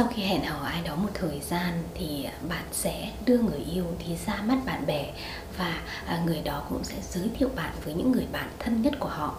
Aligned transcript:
sau 0.00 0.08
khi 0.14 0.22
hẹn 0.22 0.44
hò 0.44 0.66
ai 0.66 0.82
đó 0.84 0.96
một 0.96 1.08
thời 1.14 1.40
gian 1.40 1.82
thì 1.94 2.26
bạn 2.48 2.64
sẽ 2.72 3.10
đưa 3.26 3.38
người 3.38 3.60
yêu 3.72 3.84
đi 4.06 4.16
ra 4.26 4.42
mắt 4.42 4.58
bạn 4.66 4.86
bè 4.86 5.06
và 5.58 5.80
à, 6.06 6.22
người 6.26 6.40
đó 6.44 6.62
cũng 6.68 6.84
sẽ 6.84 6.94
giới 7.10 7.28
thiệu 7.38 7.48
bạn 7.56 7.72
với 7.84 7.94
những 7.94 8.12
người 8.12 8.26
bạn 8.32 8.48
thân 8.58 8.82
nhất 8.82 8.92
của 8.98 9.08
họ. 9.08 9.38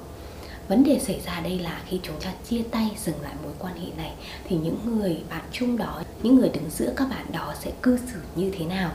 Vấn 0.68 0.84
đề 0.84 1.00
xảy 1.00 1.22
ra 1.26 1.40
đây 1.40 1.60
là 1.60 1.82
khi 1.88 2.00
chúng 2.04 2.22
ta 2.22 2.34
chia 2.50 2.62
tay, 2.72 2.92
dừng 2.98 3.22
lại 3.22 3.34
mối 3.44 3.54
quan 3.60 3.74
hệ 3.74 3.88
này, 3.98 4.14
thì 4.44 4.56
những 4.56 4.78
người 4.86 5.24
bạn 5.30 5.42
chung 5.52 5.78
đó, 5.78 6.04
những 6.24 6.36
người 6.36 6.50
đứng 6.50 6.70
giữa 6.70 6.94
các 6.96 7.10
bạn 7.10 7.26
đó 7.32 7.54
sẽ 7.60 7.72
cư 7.82 7.98
xử 7.98 8.20
như 8.36 8.52
thế 8.60 8.66
nào? 8.66 8.92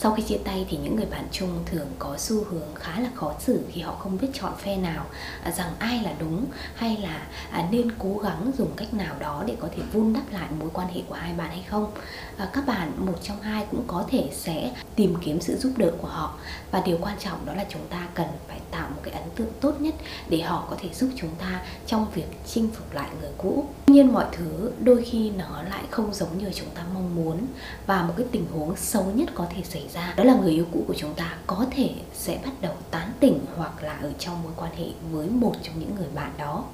Sau 0.00 0.12
khi 0.12 0.22
chia 0.22 0.38
tay 0.44 0.66
thì 0.70 0.76
những 0.76 0.96
người 0.96 1.06
bạn 1.06 1.24
chung 1.32 1.58
thường 1.66 1.86
có 1.98 2.18
xu 2.18 2.44
hướng 2.44 2.74
khá 2.74 3.00
là 3.00 3.08
khó 3.14 3.34
xử 3.38 3.60
khi 3.72 3.80
họ 3.80 3.94
không 3.94 4.18
biết 4.20 4.28
chọn 4.32 4.52
phe 4.56 4.76
nào 4.76 5.06
à, 5.42 5.50
rằng 5.50 5.70
ai 5.78 6.00
là 6.02 6.12
đúng 6.20 6.44
hay 6.74 6.96
là 6.96 7.26
à, 7.50 7.68
nên 7.70 7.92
cố 7.98 8.18
gắng 8.22 8.50
dùng 8.58 8.70
cách 8.76 8.94
nào 8.94 9.14
đó 9.18 9.44
để 9.46 9.56
có 9.60 9.68
thể 9.76 9.82
vun 9.92 10.12
đắp 10.12 10.32
lại 10.32 10.48
mối 10.60 10.68
quan 10.72 10.88
hệ 10.88 11.02
của 11.08 11.14
hai 11.14 11.32
bạn 11.34 11.48
hay 11.48 11.64
không. 11.68 11.90
À, 12.36 12.50
các 12.52 12.66
bạn 12.66 12.92
một 12.96 13.18
trong 13.22 13.40
hai 13.40 13.66
cũng 13.70 13.84
có 13.86 14.04
thể 14.10 14.30
sẽ 14.32 14.74
tìm 14.96 15.14
kiếm 15.20 15.40
sự 15.40 15.56
giúp 15.56 15.72
đỡ 15.76 15.92
của 16.02 16.08
họ. 16.08 16.34
Và 16.70 16.82
điều 16.86 16.98
quan 17.00 17.18
trọng 17.18 17.46
đó 17.46 17.54
là 17.54 17.64
chúng 17.68 17.86
ta 17.90 18.08
cần 18.14 18.26
phải 18.48 18.60
tạo 18.70 18.88
một 18.90 19.00
cái 19.02 19.14
ấn 19.14 19.30
tượng 19.36 19.52
tốt 19.60 19.80
nhất 19.80 19.94
để 20.28 20.40
họ 20.40 20.66
có 20.70 20.76
thể 20.80 20.88
giúp 20.94 21.10
chúng 21.16 21.30
ta 21.38 21.62
trong 21.86 22.06
việc 22.14 22.26
chinh 22.46 22.68
phục 22.74 22.94
lại 22.94 23.08
người 23.20 23.30
cũ. 23.38 23.64
Tuy 23.86 23.94
nhiên 23.94 24.12
mọi 24.12 24.26
thứ 24.32 24.70
đôi 24.80 25.04
khi 25.04 25.30
nó 25.30 25.62
lại 25.62 25.82
không 25.90 26.14
giống 26.14 26.38
như 26.38 26.50
chúng 26.54 26.70
ta 26.74 26.82
mong 26.94 27.14
muốn 27.16 27.46
và 27.86 28.02
một 28.02 28.14
cái 28.16 28.26
tình 28.32 28.46
huống 28.52 28.76
xấu 28.76 29.04
nhất 29.04 29.28
có 29.34 29.46
thể 29.56 29.62
xảy 29.68 29.87
ra. 29.94 30.14
Đó 30.16 30.24
là 30.24 30.34
người 30.34 30.52
yêu 30.52 30.64
cũ 30.72 30.84
của 30.88 30.94
chúng 30.94 31.14
ta, 31.14 31.36
có 31.46 31.66
thể 31.70 31.90
sẽ 32.14 32.38
bắt 32.44 32.52
đầu 32.60 32.74
tán 32.90 33.12
tỉnh 33.20 33.38
hoặc 33.56 33.82
là 33.82 33.92
ở 34.02 34.12
trong 34.18 34.42
mối 34.42 34.52
quan 34.56 34.72
hệ 34.76 34.86
với 35.10 35.28
một 35.28 35.54
trong 35.62 35.80
những 35.80 35.94
người 35.94 36.08
bạn 36.14 36.32
đó 36.38 36.64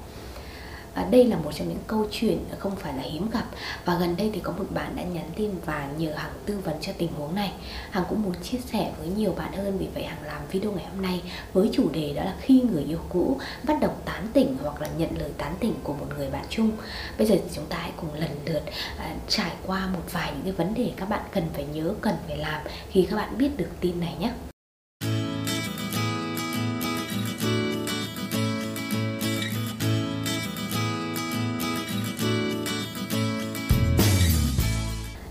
à, 0.95 1.07
đây 1.11 1.25
là 1.25 1.37
một 1.37 1.51
trong 1.55 1.69
những 1.69 1.83
câu 1.87 2.07
chuyện 2.11 2.37
không 2.59 2.75
phải 2.75 2.93
là 2.93 3.03
hiếm 3.03 3.29
gặp. 3.31 3.45
Và 3.85 3.97
gần 3.99 4.15
đây 4.17 4.31
thì 4.33 4.39
có 4.39 4.51
một 4.57 4.65
bạn 4.69 4.95
đã 4.95 5.03
nhắn 5.03 5.29
tin 5.35 5.51
và 5.65 5.89
nhờ 5.97 6.13
hằng 6.15 6.31
tư 6.45 6.59
vấn 6.63 6.75
cho 6.81 6.91
tình 6.97 7.09
huống 7.17 7.35
này. 7.35 7.51
Hằng 7.91 8.03
cũng 8.09 8.23
muốn 8.23 8.33
chia 8.43 8.57
sẻ 8.57 8.91
với 8.99 9.07
nhiều 9.07 9.33
bạn 9.37 9.53
hơn 9.53 9.77
vì 9.77 9.87
vậy 9.93 10.03
hằng 10.03 10.23
làm 10.23 10.41
video 10.51 10.71
ngày 10.71 10.85
hôm 10.85 11.01
nay 11.01 11.21
với 11.53 11.69
chủ 11.73 11.89
đề 11.89 12.13
đó 12.13 12.23
là 12.23 12.35
khi 12.41 12.61
người 12.61 12.83
yêu 12.83 12.99
cũ 13.09 13.39
bắt 13.63 13.77
đầu 13.81 13.91
tán 14.05 14.27
tỉnh 14.33 14.57
hoặc 14.63 14.81
là 14.81 14.89
nhận 14.97 15.09
lời 15.17 15.31
tán 15.37 15.53
tỉnh 15.59 15.73
của 15.83 15.93
một 15.93 16.07
người 16.17 16.29
bạn 16.29 16.45
chung. 16.49 16.71
Bây 17.17 17.27
giờ 17.27 17.35
chúng 17.53 17.65
ta 17.65 17.77
hãy 17.77 17.91
cùng 17.97 18.13
lần 18.13 18.31
lượt 18.45 18.61
à, 18.97 19.15
trải 19.27 19.51
qua 19.65 19.87
một 19.93 20.03
vài 20.11 20.31
những 20.31 20.43
cái 20.43 20.65
vấn 20.65 20.73
đề 20.73 20.91
các 20.97 21.09
bạn 21.09 21.21
cần 21.31 21.43
phải 21.53 21.65
nhớ 21.65 21.93
cần 22.01 22.15
phải 22.27 22.37
làm 22.37 22.61
khi 22.89 23.07
các 23.09 23.15
bạn 23.15 23.37
biết 23.37 23.49
được 23.57 23.69
tin 23.81 23.99
này 23.99 24.15
nhé. 24.19 24.31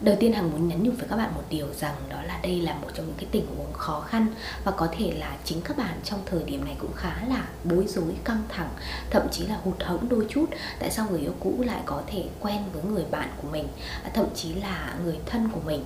Đầu 0.04 0.16
tiên 0.20 0.32
Hằng 0.32 0.50
muốn 0.50 0.68
nhắn 0.68 0.82
nhủ 0.82 0.90
với 0.98 1.08
các 1.08 1.16
bạn 1.16 1.34
một 1.34 1.42
điều 1.50 1.66
rằng 1.74 1.94
đó 2.08 2.22
là 2.22 2.38
đây 2.42 2.60
là 2.60 2.74
một 2.74 2.88
trong 2.94 3.06
những 3.06 3.16
cái 3.16 3.26
tình 3.30 3.46
huống 3.56 3.72
khó 3.72 4.00
khăn 4.00 4.26
và 4.64 4.72
có 4.72 4.88
thể 4.98 5.12
là 5.18 5.36
chính 5.44 5.60
các 5.60 5.76
bạn 5.76 6.00
trong 6.04 6.20
thời 6.26 6.42
điểm 6.44 6.64
này 6.64 6.76
cũng 6.78 6.92
khá 6.96 7.14
là 7.28 7.44
bối 7.64 7.86
rối, 7.88 8.14
căng 8.24 8.42
thẳng, 8.48 8.68
thậm 9.10 9.22
chí 9.32 9.46
là 9.46 9.56
hụt 9.64 9.82
hẫng 9.82 10.08
đôi 10.08 10.26
chút. 10.28 10.46
Tại 10.78 10.90
sao 10.90 11.06
người 11.10 11.20
yêu 11.20 11.34
cũ 11.40 11.54
lại 11.58 11.80
có 11.86 12.02
thể 12.06 12.24
quen 12.40 12.62
với 12.72 12.82
người 12.82 13.04
bạn 13.10 13.28
của 13.42 13.48
mình, 13.48 13.68
à, 14.04 14.10
thậm 14.14 14.26
chí 14.34 14.54
là 14.54 14.94
người 15.04 15.18
thân 15.26 15.48
của 15.52 15.60
mình? 15.66 15.84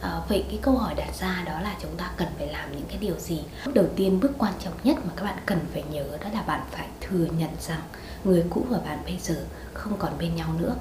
À, 0.00 0.20
vậy 0.28 0.44
cái 0.48 0.58
câu 0.62 0.74
hỏi 0.74 0.94
đặt 0.94 1.14
ra 1.20 1.42
đó 1.46 1.60
là 1.60 1.74
chúng 1.82 1.96
ta 1.96 2.10
cần 2.16 2.28
phải 2.38 2.46
làm 2.46 2.72
những 2.72 2.86
cái 2.88 2.98
điều 2.98 3.18
gì 3.18 3.40
bước 3.66 3.74
đầu 3.74 3.86
tiên 3.96 4.20
bước 4.20 4.32
quan 4.38 4.52
trọng 4.64 4.74
nhất 4.84 4.96
mà 5.04 5.12
các 5.16 5.24
bạn 5.24 5.38
cần 5.46 5.58
phải 5.72 5.84
nhớ 5.90 6.04
đó 6.24 6.28
là 6.32 6.42
bạn 6.42 6.60
phải 6.70 6.86
thừa 7.00 7.26
nhận 7.38 7.50
rằng 7.60 7.80
người 8.24 8.44
cũ 8.50 8.66
và 8.68 8.78
bạn 8.78 8.98
bây 9.04 9.18
giờ 9.18 9.36
không 9.74 9.96
còn 9.98 10.12
bên 10.18 10.36
nhau 10.36 10.48
nữa 10.58 10.74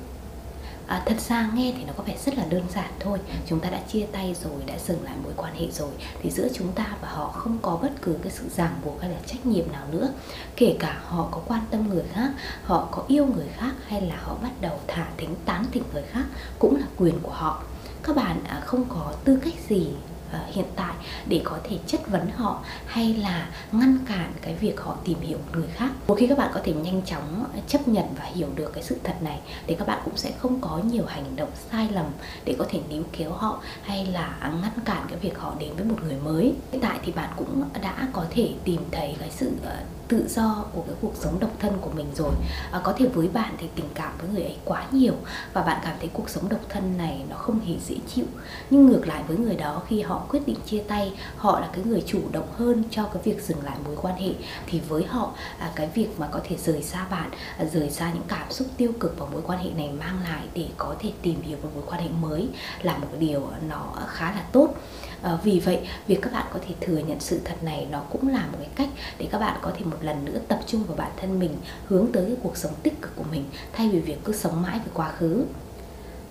à, 0.88 1.04
thật 1.06 1.20
ra 1.30 1.50
nghe 1.54 1.74
thì 1.78 1.84
nó 1.84 1.94
có 1.98 2.04
vẻ 2.04 2.18
rất 2.26 2.38
là 2.38 2.46
đơn 2.50 2.64
giản 2.76 2.92
thôi. 3.00 3.20
Chúng 3.48 3.60
ta 3.60 3.70
đã 3.70 3.80
chia 3.88 4.06
tay 4.12 4.36
rồi 4.44 4.54
đã 4.66 4.74
dừng 4.88 5.04
lại 5.04 5.14
mối 5.24 5.34
quan 5.38 5.56
hệ 5.56 5.68
rồi 5.72 5.90
thì 6.22 6.32
giữa 6.32 6.48
chúng 6.54 6.72
ta 6.72 6.88
và 7.02 7.10
họ 7.10 7.28
không 7.28 7.58
có 7.62 7.80
bất 7.82 7.92
cứ 8.02 8.16
cái 8.24 8.32
sự 8.32 8.50
ràng 8.56 8.76
buộc 8.86 9.02
hay 9.02 9.10
là 9.10 9.18
trách 9.26 9.46
nhiệm 9.46 9.72
nào 9.72 9.84
nữa. 9.92 10.10
Kể 10.56 10.76
cả 10.80 11.02
họ 11.06 11.28
có 11.32 11.42
quan 11.48 11.62
tâm 11.72 11.90
người 11.90 12.04
khác 12.14 12.32
họ 12.64 12.88
có 12.92 13.04
yêu 13.08 13.26
người 13.26 13.48
khác 13.58 13.72
hay 13.88 14.02
là 14.02 14.16
họ 14.24 14.36
bắt 14.42 14.52
đầu 14.62 14.80
thả 14.88 15.08
thính 15.18 15.36
tán 15.46 15.66
tỉnh 15.72 15.84
người 15.94 16.04
khác 16.04 16.26
cũng 16.60 16.76
là 16.76 16.86
quyền 16.98 17.20
của 17.20 17.32
họ. 17.32 17.64
Các 18.04 18.16
bạn 18.16 18.42
à, 18.48 18.62
không 18.66 18.86
có 18.90 19.14
tư 19.24 19.40
cách 19.44 19.54
gì 19.70 19.88
Ờ, 20.34 20.40
hiện 20.52 20.66
tại 20.76 20.94
để 21.28 21.42
có 21.44 21.60
thể 21.64 21.78
chất 21.88 22.08
vấn 22.08 22.30
họ 22.36 22.64
hay 22.86 23.14
là 23.14 23.50
ngăn 23.72 23.98
cản 24.08 24.34
cái 24.42 24.56
việc 24.56 24.82
họ 24.82 24.96
tìm 25.06 25.18
hiểu 25.22 25.38
người 25.54 25.68
khác. 25.74 25.90
Một 26.08 26.16
khi 26.20 26.28
các 26.28 26.38
bạn 26.38 26.52
có 26.54 26.60
thể 26.64 26.74
nhanh 26.74 27.02
chóng 27.06 27.46
chấp 27.68 27.88
nhận 27.88 28.06
và 28.18 28.24
hiểu 28.24 28.48
được 28.56 28.74
cái 28.74 28.84
sự 28.84 28.98
thật 29.04 29.16
này, 29.22 29.40
thì 29.68 29.76
các 29.76 29.88
bạn 29.88 30.02
cũng 30.06 30.18
sẽ 30.18 30.32
không 30.40 30.62
có 30.62 30.82
nhiều 30.92 31.06
hành 31.08 31.36
động 31.36 31.50
sai 31.72 31.88
lầm 31.92 32.06
để 32.46 32.56
có 32.60 32.66
thể 32.70 32.80
níu 32.90 33.04
kéo 33.12 33.32
họ 33.32 33.62
hay 33.82 34.06
là 34.06 34.38
ngăn 34.42 34.86
cản 34.86 35.06
cái 35.10 35.20
việc 35.20 35.38
họ 35.38 35.54
đến 35.60 35.70
với 35.76 35.86
một 35.86 35.98
người 36.04 36.18
mới. 36.24 36.54
Hiện 36.72 36.82
tại 36.82 37.00
thì 37.06 37.12
bạn 37.12 37.30
cũng 37.38 37.64
đã 37.82 38.08
có 38.14 38.26
thể 38.30 38.50
tìm 38.64 38.82
thấy 38.92 39.16
cái 39.20 39.30
sự 39.32 39.52
ờ, 39.64 39.78
tự 40.14 40.28
do 40.28 40.66
của 40.74 40.82
cái 40.82 40.96
cuộc 41.02 41.16
sống 41.16 41.40
độc 41.40 41.52
thân 41.60 41.74
của 41.82 41.90
mình 41.96 42.08
rồi. 42.16 42.34
À, 42.72 42.82
có 42.84 42.94
thể 42.98 43.08
với 43.08 43.28
bạn 43.28 43.56
thì 43.58 43.68
tình 43.76 43.86
cảm 43.94 44.14
với 44.18 44.30
người 44.30 44.44
ấy 44.44 44.58
quá 44.66 44.86
nhiều 44.92 45.14
và 45.54 45.62
bạn 45.62 45.80
cảm 45.84 45.96
thấy 46.00 46.10
cuộc 46.14 46.30
sống 46.30 46.50
độc 46.50 46.60
thân 46.70 46.98
này 46.98 47.22
nó 47.30 47.36
không 47.36 47.60
hề 47.60 47.76
dễ 47.88 47.96
chịu. 48.14 48.26
Nhưng 48.70 48.86
ngược 48.86 49.08
lại 49.08 49.24
với 49.28 49.38
người 49.38 49.56
đó 49.56 49.82
khi 49.88 50.02
họ 50.02 50.26
quyết 50.30 50.40
định 50.46 50.58
chia 50.66 50.84
tay 50.88 51.14
họ 51.38 51.60
là 51.60 51.70
cái 51.74 51.84
người 51.86 52.04
chủ 52.08 52.20
động 52.32 52.48
hơn 52.58 52.84
cho 52.92 53.04
cái 53.04 53.22
việc 53.24 53.42
dừng 53.42 53.64
lại 53.64 53.78
mối 53.86 53.96
quan 54.02 54.16
hệ. 54.16 54.32
Thì 54.68 54.80
với 54.80 55.04
họ 55.04 55.34
à, 55.60 55.72
cái 55.76 55.90
việc 55.94 56.08
mà 56.18 56.28
có 56.32 56.40
thể 56.44 56.56
rời 56.58 56.84
xa 56.84 57.06
bạn 57.12 57.30
à, 57.58 57.66
rời 57.66 57.90
xa 57.90 58.12
những 58.14 58.24
cảm 58.28 58.52
xúc 58.52 58.68
tiêu 58.78 58.92
cực 59.00 59.20
vào 59.20 59.30
mối 59.32 59.42
quan 59.46 59.60
hệ 59.60 59.70
này 59.78 59.90
mang 60.00 60.20
lại 60.24 60.44
để 60.54 60.68
có 60.78 60.96
thể 61.00 61.12
tìm 61.22 61.42
hiểu 61.42 61.58
một 61.64 61.70
mối 61.76 61.84
quan 61.88 62.02
hệ 62.02 62.10
mới 62.22 62.50
là 62.82 62.98
một 62.98 63.08
điều 63.20 63.50
nó 63.70 63.94
khá 64.08 64.32
là 64.32 64.44
tốt. 64.52 64.76
À, 65.22 65.38
vì 65.44 65.60
vậy 65.60 65.80
việc 66.08 66.20
các 66.22 66.34
bạn 66.34 66.46
có 66.54 66.60
thể 66.68 66.76
thừa 66.82 66.98
nhận 66.98 67.20
sự 67.20 67.42
thật 67.46 67.64
này 67.64 67.88
nó 67.92 68.00
cũng 68.00 68.28
là 68.28 68.46
một 68.52 68.58
cái 68.60 68.70
cách 68.76 68.90
để 69.18 69.28
các 69.32 69.40
bạn 69.40 69.60
có 69.62 69.72
thể 69.78 69.86
một 69.86 69.98
lần 70.04 70.26
nữa 70.26 70.40
tập 70.48 70.60
trung 70.68 70.84
vào 70.84 70.98
bản 70.98 71.12
thân 71.18 71.40
mình, 71.40 71.56
hướng 71.86 72.08
tới 72.14 72.26
cái 72.26 72.36
cuộc 72.44 72.58
sống 72.58 72.74
tích 72.84 73.02
cực 73.02 73.16
của 73.16 73.24
mình, 73.32 73.46
thay 73.74 73.90
vì 73.90 74.00
việc 74.00 74.18
cứ 74.24 74.34
sống 74.34 74.62
mãi 74.62 74.80
với 74.80 74.94
quá 74.94 75.12
khứ. 75.12 75.46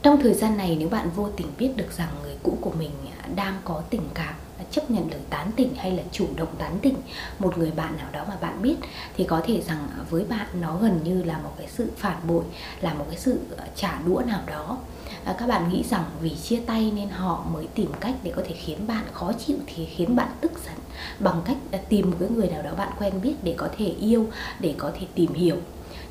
Trong 0.03 0.21
thời 0.23 0.35
gian 0.35 0.57
này, 0.57 0.77
nếu 0.79 0.89
bạn 0.89 1.11
vô 1.17 1.29
tình 1.37 1.47
biết 1.59 1.73
được 1.77 1.93
rằng 1.97 2.09
người 2.23 2.37
cũ 2.43 2.59
của 2.61 2.73
mình 2.79 2.91
à, 3.23 3.29
đang 3.37 3.61
có 3.65 3.83
tình 3.91 4.09
cảm 4.15 4.35
chấp 4.71 4.91
nhận 4.91 5.11
lời 5.11 5.21
tán 5.31 5.51
tỉnh 5.57 5.75
hay 5.77 5.93
là 5.93 6.03
chủ 6.13 6.27
động 6.37 6.55
tán 6.59 6.79
tỉnh 6.83 6.97
một 7.39 7.59
người 7.59 7.71
bạn 7.71 7.97
nào 7.97 8.07
đó 8.13 8.25
mà 8.29 8.37
bạn 8.41 8.63
biết 8.63 8.77
thì 9.17 9.25
có 9.25 9.41
thể 9.45 9.61
rằng 9.61 9.89
với 10.11 10.25
bạn 10.25 10.47
nó 10.61 10.77
gần 10.77 11.01
như 11.05 11.23
là 11.23 11.39
một 11.39 11.53
cái 11.59 11.67
sự 11.71 11.91
phản 11.97 12.17
bội 12.27 12.45
là 12.81 12.95
một 12.95 13.05
cái 13.11 13.19
sự 13.19 13.41
ờ, 13.57 13.65
trả 13.77 13.99
đũa 14.07 14.23
nào 14.27 14.41
đó. 14.47 14.79
À, 15.25 15.35
các 15.39 15.47
bạn 15.47 15.69
nghĩ 15.69 15.85
rằng 15.91 16.05
vì 16.21 16.37
chia 16.37 16.61
tay 16.67 16.93
nên 16.97 17.09
họ 17.09 17.45
mới 17.53 17.67
tìm 17.75 17.91
cách 18.01 18.15
để 18.23 18.33
có 18.37 18.43
thể 18.49 18.55
khiến 18.55 18.87
bạn 18.87 19.05
khó 19.13 19.33
chịu 19.33 19.57
thì 19.67 19.87
khiến 19.87 20.17
bạn 20.17 20.29
tức 20.41 20.53
giận 20.65 20.75
bằng 21.19 21.43
cách 21.45 21.57
ờ, 21.73 21.79
tìm 21.89 22.11
một 22.11 22.17
cái 22.21 22.29
người 22.29 22.49
nào 22.49 22.63
đó 22.63 22.71
bạn 22.77 22.93
quen 22.99 23.13
biết 23.23 23.35
để 23.43 23.55
có 23.59 23.69
thể 23.79 23.87
yêu 23.87 24.27
để 24.61 24.75
có 24.79 24.91
thể 25.01 25.07
tìm 25.15 25.35
hiểu 25.35 25.57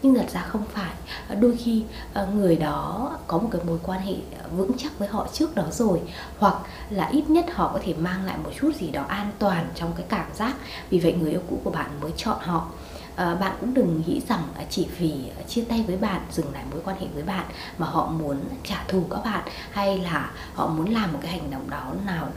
nhưng 0.01 0.15
thật 0.15 0.29
ra 0.33 0.41
không 0.41 0.63
phải. 0.73 0.93
Ờ, 1.27 1.35
đôi 1.35 1.57
khi 1.57 1.83
ờ, 2.13 2.27
người 2.33 2.55
đó 2.55 3.11
có 3.27 3.37
một 3.37 3.49
cái 3.51 3.61
mối 3.67 3.79
quan 3.83 4.01
hệ 4.01 4.15
vững 4.55 4.71
chắc 4.77 4.99
với 4.99 5.07
họ 5.07 5.27
trước 5.33 5.55
đó 5.55 5.63
rồi 5.71 6.01
hoặc 6.39 6.55
là 6.89 7.07
ít 7.07 7.29
nhất 7.29 7.45
họ 7.53 7.71
có 7.73 7.79
thể 7.83 7.93
mang 7.93 8.25
lại 8.25 8.37
một 8.43 8.51
chút 8.59 8.75
gì 8.75 8.91
đó 8.91 9.03
an 9.07 9.31
toàn 9.39 9.65
trong 9.75 9.93
cái 9.97 10.05
cảm 10.09 10.25
giác. 10.35 10.55
Vì 10.89 10.99
vậy 10.99 11.13
người 11.13 11.31
yêu 11.31 11.41
cũ 11.49 11.59
của 11.63 11.71
bạn 11.71 11.89
mới 12.01 12.11
chọn 12.17 12.37
họ. 12.41 12.67
À, 13.15 13.35
bạn 13.35 13.55
cũng 13.59 13.73
đừng 13.73 14.03
nghĩ 14.07 14.21
rằng 14.29 14.43
chỉ 14.69 14.87
vì 14.97 15.13
chia 15.47 15.61
tay 15.61 15.83
với 15.87 15.97
bạn 15.97 16.21
dừng 16.31 16.53
lại 16.53 16.63
mối 16.71 16.81
quan 16.85 16.97
hệ 16.99 17.07
với 17.13 17.23
bạn 17.23 17.45
mà 17.77 17.87
họ 17.87 18.07
muốn 18.07 18.37
trả 18.63 18.83
thù 18.87 19.03
các 19.09 19.19
bạn 19.25 19.43
hay 19.71 19.97
là 19.97 20.31
họ 20.53 20.67
muốn 20.67 20.89
làm 20.93 21.13
một 21.13 21.19
cái 21.21 21.31
hành 21.31 21.51
động 21.51 21.69
đó 21.69 21.93
nào 22.05 22.27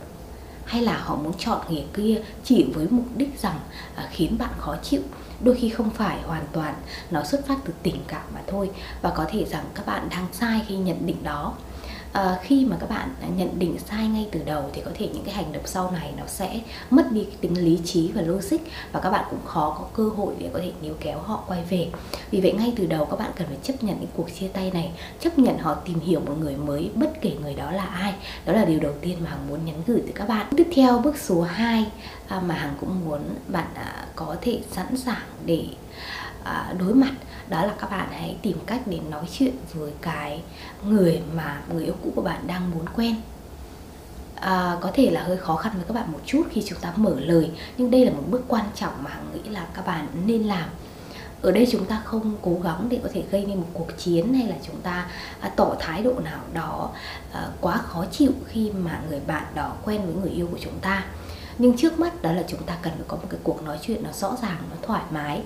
hay 0.65 0.83
là 0.83 0.99
họ 0.99 1.17
muốn 1.17 1.33
chọn 1.39 1.61
nghề 1.69 1.85
kia 1.95 2.23
chỉ 2.45 2.67
với 2.75 2.87
mục 2.91 3.07
đích 3.17 3.41
rằng 3.41 3.59
à, 3.95 4.09
khiến 4.13 4.39
bạn 4.39 4.51
khó 4.59 4.77
chịu 4.83 5.03
đôi 5.41 5.55
khi 5.55 5.69
không 5.69 5.91
phải 5.91 6.23
hoàn 6.23 6.45
toàn 6.53 6.75
nó 7.11 7.25
xuất 7.25 7.47
phát 7.47 7.57
từ 7.65 7.73
tình 7.83 7.97
cảm 8.09 8.23
mà 8.35 8.41
thôi. 8.47 8.71
Và 9.03 9.11
có 9.11 9.27
thể 9.31 9.45
rằng 9.45 9.65
các 9.75 9.87
bạn 9.87 10.09
đang 10.11 10.27
sai 10.33 10.63
khi 10.69 10.77
nhận 10.77 11.07
định 11.07 11.23
đó 11.23 11.55
à, 12.15 12.39
khi 12.43 12.65
mà 12.65 12.77
các 12.81 12.91
bạn 12.91 13.09
nhận 13.37 13.59
định 13.59 13.77
sai 13.91 14.09
ngay 14.09 14.29
từ 14.33 14.41
đầu 14.45 14.71
thì 14.73 14.83
có 14.85 14.91
thể 14.95 15.09
những 15.15 15.25
cái 15.25 15.35
hành 15.35 15.53
động 15.53 15.63
sau 15.67 15.91
này 15.91 16.13
nó 16.17 16.23
sẽ 16.27 16.61
mất 16.91 17.13
đi 17.13 17.25
cái 17.25 17.37
tính 17.41 17.65
lý 17.65 17.79
trí 17.85 18.13
và 18.13 18.23
logic 18.23 18.57
và 18.93 19.01
các 19.01 19.11
bạn 19.11 19.25
cũng 19.31 19.41
khó 19.45 19.77
có 19.79 19.85
cơ 19.95 20.09
hội 20.17 20.35
để 20.39 20.51
có 20.53 20.59
thể 20.59 20.73
níu 20.83 20.95
kéo 21.01 21.19
họ 21.19 21.45
quay 21.47 21.65
về. 21.71 21.89
Vì 22.31 22.41
vậy 22.41 22.53
ngay 22.53 22.73
từ 22.77 22.87
đầu 22.87 23.05
các 23.05 23.19
bạn 23.19 23.31
cần 23.37 23.49
phải 23.49 23.59
chấp 23.63 23.85
nhận 23.85 23.97
những 24.01 24.11
cuộc 24.17 24.29
chia 24.41 24.49
tay 24.49 24.71
này 24.71 24.93
chấp 25.21 25.39
nhận 25.39 25.59
họ 25.59 25.75
tìm 25.75 26.01
hiểu 26.01 26.21
một 26.21 26.35
người 26.41 26.57
mới 26.57 26.91
bất 26.95 27.21
kể 27.21 27.37
người 27.43 27.55
đó 27.55 27.71
là 27.71 27.85
ai. 27.85 28.15
Đó 28.47 28.53
là 28.53 28.65
điều 28.65 28.81
đầu 28.81 28.93
tiên 29.01 29.17
mà 29.25 29.31
hằng 29.31 29.49
muốn 29.49 29.65
nhắn 29.65 29.83
gửi 29.87 30.01
tới 30.01 30.13
các 30.15 30.29
bạn. 30.29 30.47
Tiếp 30.57 30.69
theo 30.75 30.99
bước 30.99 31.19
số 31.19 31.43
2 31.43 31.87
à, 32.29 32.41
mà 32.41 32.55
hằng 32.55 32.75
cũng 32.81 33.05
muốn 33.05 33.21
bạn 33.49 33.67
à, 33.75 34.07
có 34.17 34.37
thể 34.41 34.61
sẵn 34.71 34.97
sàng 34.97 35.23
để 35.47 35.67
À, 36.45 36.75
đối 36.79 36.95
mặt 36.95 37.13
đó 37.49 37.65
là 37.65 37.75
các 37.81 37.91
bạn 37.91 38.09
hãy 38.13 38.37
tìm 38.43 38.57
cách 38.67 38.81
để 38.87 39.01
nói 39.11 39.25
chuyện 39.33 39.55
với 39.73 39.93
cái 40.01 40.43
người 40.87 41.23
mà 41.35 41.63
người 41.73 41.85
yêu 41.85 41.95
cũ 42.05 42.13
của 42.15 42.23
bạn 42.23 42.47
đang 42.47 42.71
muốn 42.71 42.85
quen. 42.97 43.15
À, 44.35 44.77
có 44.81 44.91
thể 44.95 45.11
là 45.11 45.23
hơi 45.23 45.37
khó 45.37 45.57
khăn 45.57 45.73
với 45.77 45.85
các 45.89 45.95
bạn 45.95 46.13
một 46.13 46.21
chút 46.27 46.43
khi 46.51 46.63
chúng 46.67 46.79
ta 46.81 46.93
mở 46.97 47.15
lời 47.21 47.51
nhưng 47.79 47.91
đây 47.91 48.05
là 48.05 48.13
một 48.13 48.23
bước 48.31 48.43
quan 48.49 48.65
trọng 48.75 49.03
mà 49.03 49.11
hằng 49.11 49.27
nghĩ 49.35 49.51
là 49.51 49.67
các 49.75 49.87
bạn 49.87 50.07
nên 50.27 50.43
làm. 50.43 50.69
Ở 51.43 51.53
đây 51.53 51.69
chúng 51.71 51.85
ta 51.85 52.03
không 52.05 52.37
cố 52.43 52.59
gắng 52.63 52.87
để 52.89 53.01
có 53.03 53.09
thể 53.13 53.23
gây 53.31 53.45
nên 53.47 53.59
một 53.59 53.69
cuộc 53.73 53.99
chiến 53.99 54.35
hay 54.35 54.49
là 54.49 54.57
chúng 54.67 54.81
ta 54.81 55.07
à, 55.41 55.49
tỏ 55.57 55.75
thái 55.79 56.03
độ 56.03 56.13
nào 56.25 56.41
đó 56.53 56.91
à, 57.33 57.49
quá 57.61 57.79
khó 57.79 58.05
chịu 58.13 58.33
khi 58.47 58.71
mà 58.71 59.01
người 59.09 59.21
bạn 59.27 59.45
đó 59.55 59.73
quen 59.85 60.07
với 60.07 60.15
người 60.15 60.31
yêu 60.31 60.49
của 60.51 60.59
chúng 60.61 60.79
ta 60.81 61.05
nhưng 61.59 61.77
trước 61.77 61.99
mắt 61.99 62.23
đó 62.23 62.33
là 62.33 62.45
chúng 62.49 62.63
ta 62.63 62.77
cần 62.83 62.93
phải 62.97 63.05
có 63.09 63.17
một 63.17 63.27
cái 63.31 63.41
cuộc 63.43 63.63
nói 63.63 63.79
chuyện 63.83 64.03
nó 64.03 64.13
rõ 64.13 64.37
ràng 64.43 64.57
nó 64.71 64.77
thoải 64.83 65.03
mái. 65.11 65.43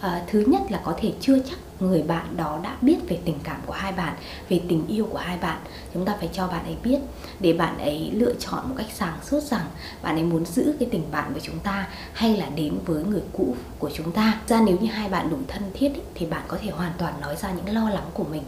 À, 0.00 0.22
thứ 0.26 0.44
nhất 0.46 0.62
là 0.70 0.80
có 0.84 0.94
thể 0.98 1.12
chưa 1.20 1.38
chắc 1.38 1.58
người 1.80 2.02
bạn 2.02 2.36
đó 2.36 2.60
đã 2.62 2.76
biết 2.80 2.96
về 3.08 3.18
tình 3.24 3.38
cảm 3.44 3.60
của 3.66 3.72
hai 3.72 3.92
bạn 3.92 4.14
về 4.48 4.60
tình 4.68 4.86
yêu 4.86 5.08
của 5.12 5.18
hai 5.18 5.38
bạn. 5.38 5.58
Chúng 5.94 6.04
ta 6.04 6.16
phải 6.18 6.28
cho 6.32 6.46
bạn 6.48 6.64
ấy 6.64 6.76
biết 6.82 6.98
để 7.40 7.52
bạn 7.52 7.78
ấy 7.78 8.10
lựa 8.12 8.34
chọn 8.38 8.68
một 8.68 8.74
cách 8.78 8.86
sáng 8.94 9.18
suốt 9.22 9.42
rằng 9.42 9.66
bạn 10.02 10.16
ấy 10.16 10.24
muốn 10.24 10.44
giữ 10.44 10.74
cái 10.80 10.88
tình 10.92 11.04
bạn 11.10 11.32
với 11.32 11.40
chúng 11.40 11.58
ta 11.58 11.88
hay 12.12 12.36
là 12.36 12.46
đến 12.56 12.78
với 12.86 13.04
người 13.04 13.22
cũ 13.32 13.56
của 13.78 13.90
chúng 13.94 14.12
ta. 14.12 14.40
Ra 14.48 14.60
nếu 14.60 14.78
như 14.80 14.90
hai 14.90 15.08
bạn 15.08 15.30
đủ 15.30 15.36
thân 15.48 15.62
thiết 15.74 15.94
ý, 15.94 16.00
thì 16.14 16.26
bạn 16.26 16.42
có 16.48 16.58
thể 16.62 16.70
hoàn 16.70 16.92
toàn 16.98 17.20
nói 17.20 17.36
ra 17.36 17.52
những 17.52 17.74
lo 17.74 17.90
lắng 17.90 18.10
của 18.14 18.24
mình. 18.24 18.42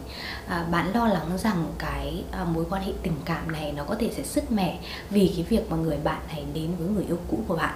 À, 0.47 0.65
bạn 0.71 0.91
lo 0.93 1.07
lắng 1.07 1.37
rằng 1.37 1.65
cái 1.77 2.23
à, 2.31 2.43
mối 2.43 2.65
quan 2.69 2.83
hệ 2.83 2.91
tình 3.03 3.15
cảm 3.25 3.51
này 3.51 3.73
nó 3.77 3.83
có 3.83 3.95
thể 3.99 4.11
sẽ 4.17 4.23
sứt 4.23 4.51
mẻ 4.51 4.79
vì 5.09 5.33
cái 5.35 5.45
việc 5.49 5.71
mà 5.71 5.77
người 5.77 5.97
bạn 6.03 6.21
này 6.27 6.45
đến 6.53 6.71
với 6.79 6.87
người 6.87 7.04
yêu 7.07 7.17
cũ 7.27 7.39
của 7.47 7.55
bạn. 7.55 7.75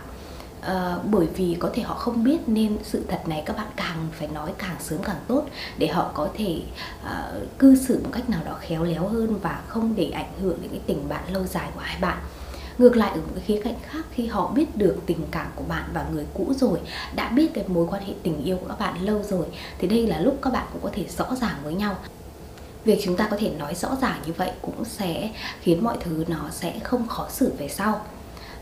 À, 0.62 0.98
bởi 1.12 1.28
vì 1.36 1.58
có 1.60 1.70
thể 1.74 1.84
họ 1.84 1.96
không 1.96 2.24
biết 2.24 2.38
nên 2.48 2.78
sự 2.84 3.06
thật 3.08 3.22
này 3.28 3.44
các 3.46 3.58
bạn 3.58 3.68
càng 3.76 4.08
phải 4.12 4.28
nói 4.28 4.54
càng 4.58 4.76
sớm 4.80 5.00
càng 5.04 5.20
tốt 5.28 5.46
để 5.78 5.88
họ 5.88 6.12
có 6.14 6.30
thể 6.34 6.62
à, 7.04 7.32
cư 7.60 7.76
xử 7.76 8.00
một 8.04 8.10
cách 8.14 8.30
nào 8.30 8.42
đó 8.46 8.58
khéo 8.60 8.84
léo 8.84 9.08
hơn 9.08 9.40
và 9.42 9.62
không 9.68 9.96
để 9.96 10.10
ảnh 10.10 10.32
hưởng 10.42 10.58
đến 10.62 10.72
cái 10.72 10.82
tình 10.86 11.10
bạn 11.10 11.34
lâu 11.34 11.46
dài 11.46 11.70
của 11.76 11.82
hai 11.82 11.98
bạn. 12.02 12.18
Ngược 12.78 12.98
lại 12.98 13.12
ở 13.12 13.16
một 13.16 13.32
cái 13.36 13.44
khía 13.46 13.62
cạnh 13.64 13.76
khác 13.90 14.06
khi 14.12 14.28
họ 14.28 14.52
biết 14.52 14.78
được 14.78 14.96
tình 15.06 15.26
cảm 15.32 15.48
của 15.56 15.64
bạn 15.64 15.84
và 15.94 16.06
người 16.14 16.26
cũ 16.34 16.54
rồi 16.58 16.80
đã 17.16 17.30
biết 17.30 17.54
cái 17.54 17.64
mối 17.68 17.88
quan 17.90 18.04
hệ 18.04 18.14
tình 18.24 18.44
yêu 18.44 18.58
của 18.58 18.68
các 18.68 18.80
bạn 18.80 19.06
lâu 19.06 19.24
rồi 19.24 19.46
thì 19.80 19.88
đây 19.88 20.08
là 20.08 20.20
lúc 20.20 20.38
các 20.42 20.54
bạn 20.54 20.68
cũng 20.74 20.82
có 20.82 20.90
thể 20.94 21.06
rõ 21.18 21.36
ràng 21.42 21.56
với 21.64 21.74
nhau. 21.74 21.96
Việc 22.86 23.00
chúng 23.04 23.16
ta 23.16 23.28
có 23.32 23.38
thể 23.38 23.50
nói 23.50 23.76
rõ 23.76 23.90
ràng 24.02 24.22
như 24.26 24.34
vậy 24.38 24.52
cũng 24.62 24.86
sẽ 24.86 25.32
khiến 25.62 25.84
mọi 25.84 25.98
thứ 26.00 26.26
nó 26.28 26.50
sẽ 26.52 26.80
không 26.84 27.08
khó 27.08 27.28
xử 27.30 27.54
về 27.58 27.68
sau 27.68 28.02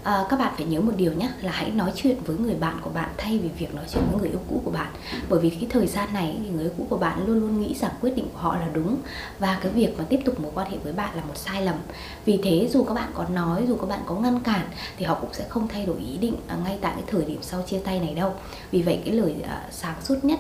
à, 0.08 0.26
các 0.30 0.40
bạn 0.40 0.54
phải 0.58 0.66
nhớ 0.66 0.82
một 0.82 0.92
điều 0.98 1.14
nhé 1.14 1.30
là 1.42 1.52
hãy 1.52 1.72
nói 1.72 1.92
chuyện 1.96 2.18
với 2.26 2.38
người 2.38 2.56
bạn 2.56 2.80
của 2.82 2.90
bạn 2.90 3.10
thay 3.18 3.38
vì 3.38 3.50
việc 3.50 3.76
nói 3.76 3.86
chuyện 3.94 4.04
với 4.12 4.22
người 4.22 4.30
yêu 4.30 4.40
cũ 4.50 4.62
của 4.66 4.72
bạn. 4.72 4.92
Bởi 5.30 5.40
vì 5.40 5.50
cái 5.50 5.68
thời 5.70 5.88
gian 5.88 6.14
này 6.14 6.38
thì 6.44 6.50
người 6.50 6.64
yêu 6.64 6.72
cũ 6.78 6.88
của 6.90 6.98
bạn 6.98 7.28
luôn 7.28 7.40
luôn 7.40 7.62
nghĩ 7.62 7.76
rằng 7.76 7.92
quyết 8.02 8.16
định 8.16 8.26
của 8.34 8.40
họ 8.40 8.58
là 8.58 8.68
đúng. 8.74 8.98
Và 9.40 9.60
cái 9.62 9.72
việc 9.72 9.98
mà 9.98 10.06
tiếp 10.10 10.20
tục 10.26 10.40
mối 10.40 10.52
quan 10.56 10.72
hệ 10.72 10.78
với 10.84 10.94
bạn 10.94 11.16
là 11.16 11.24
một 11.24 11.38
sai 11.38 11.62
lầm. 11.62 11.76
Vì 12.26 12.40
thế 12.44 12.70
dù 12.74 12.84
các 12.84 12.94
bạn 12.94 13.10
có 13.14 13.26
nói 13.34 13.66
dù 13.68 13.76
các 13.76 13.88
bạn 13.90 14.00
có 14.06 14.16
ngăn 14.16 14.40
cản 14.40 14.68
thì 14.98 15.06
họ 15.06 15.18
cũng 15.22 15.34
sẽ 15.34 15.46
không 15.50 15.68
thay 15.68 15.86
đổi 15.86 15.98
ý 15.98 16.18
định 16.18 16.36
ờ, 16.48 16.58
ngay 16.66 16.78
tại 16.82 16.94
cái 16.96 17.04
thời 17.08 17.26
điểm 17.26 17.40
sau 17.42 17.62
chia 17.62 17.80
tay 17.80 18.00
này 18.00 18.16
đâu. 18.16 18.34
Vì 18.72 18.82
vậy 18.82 19.02
cái 19.06 19.14
lời 19.14 19.36
uh, 19.40 19.74
sáng 19.74 19.96
suốt 20.02 20.26
nhất 20.26 20.40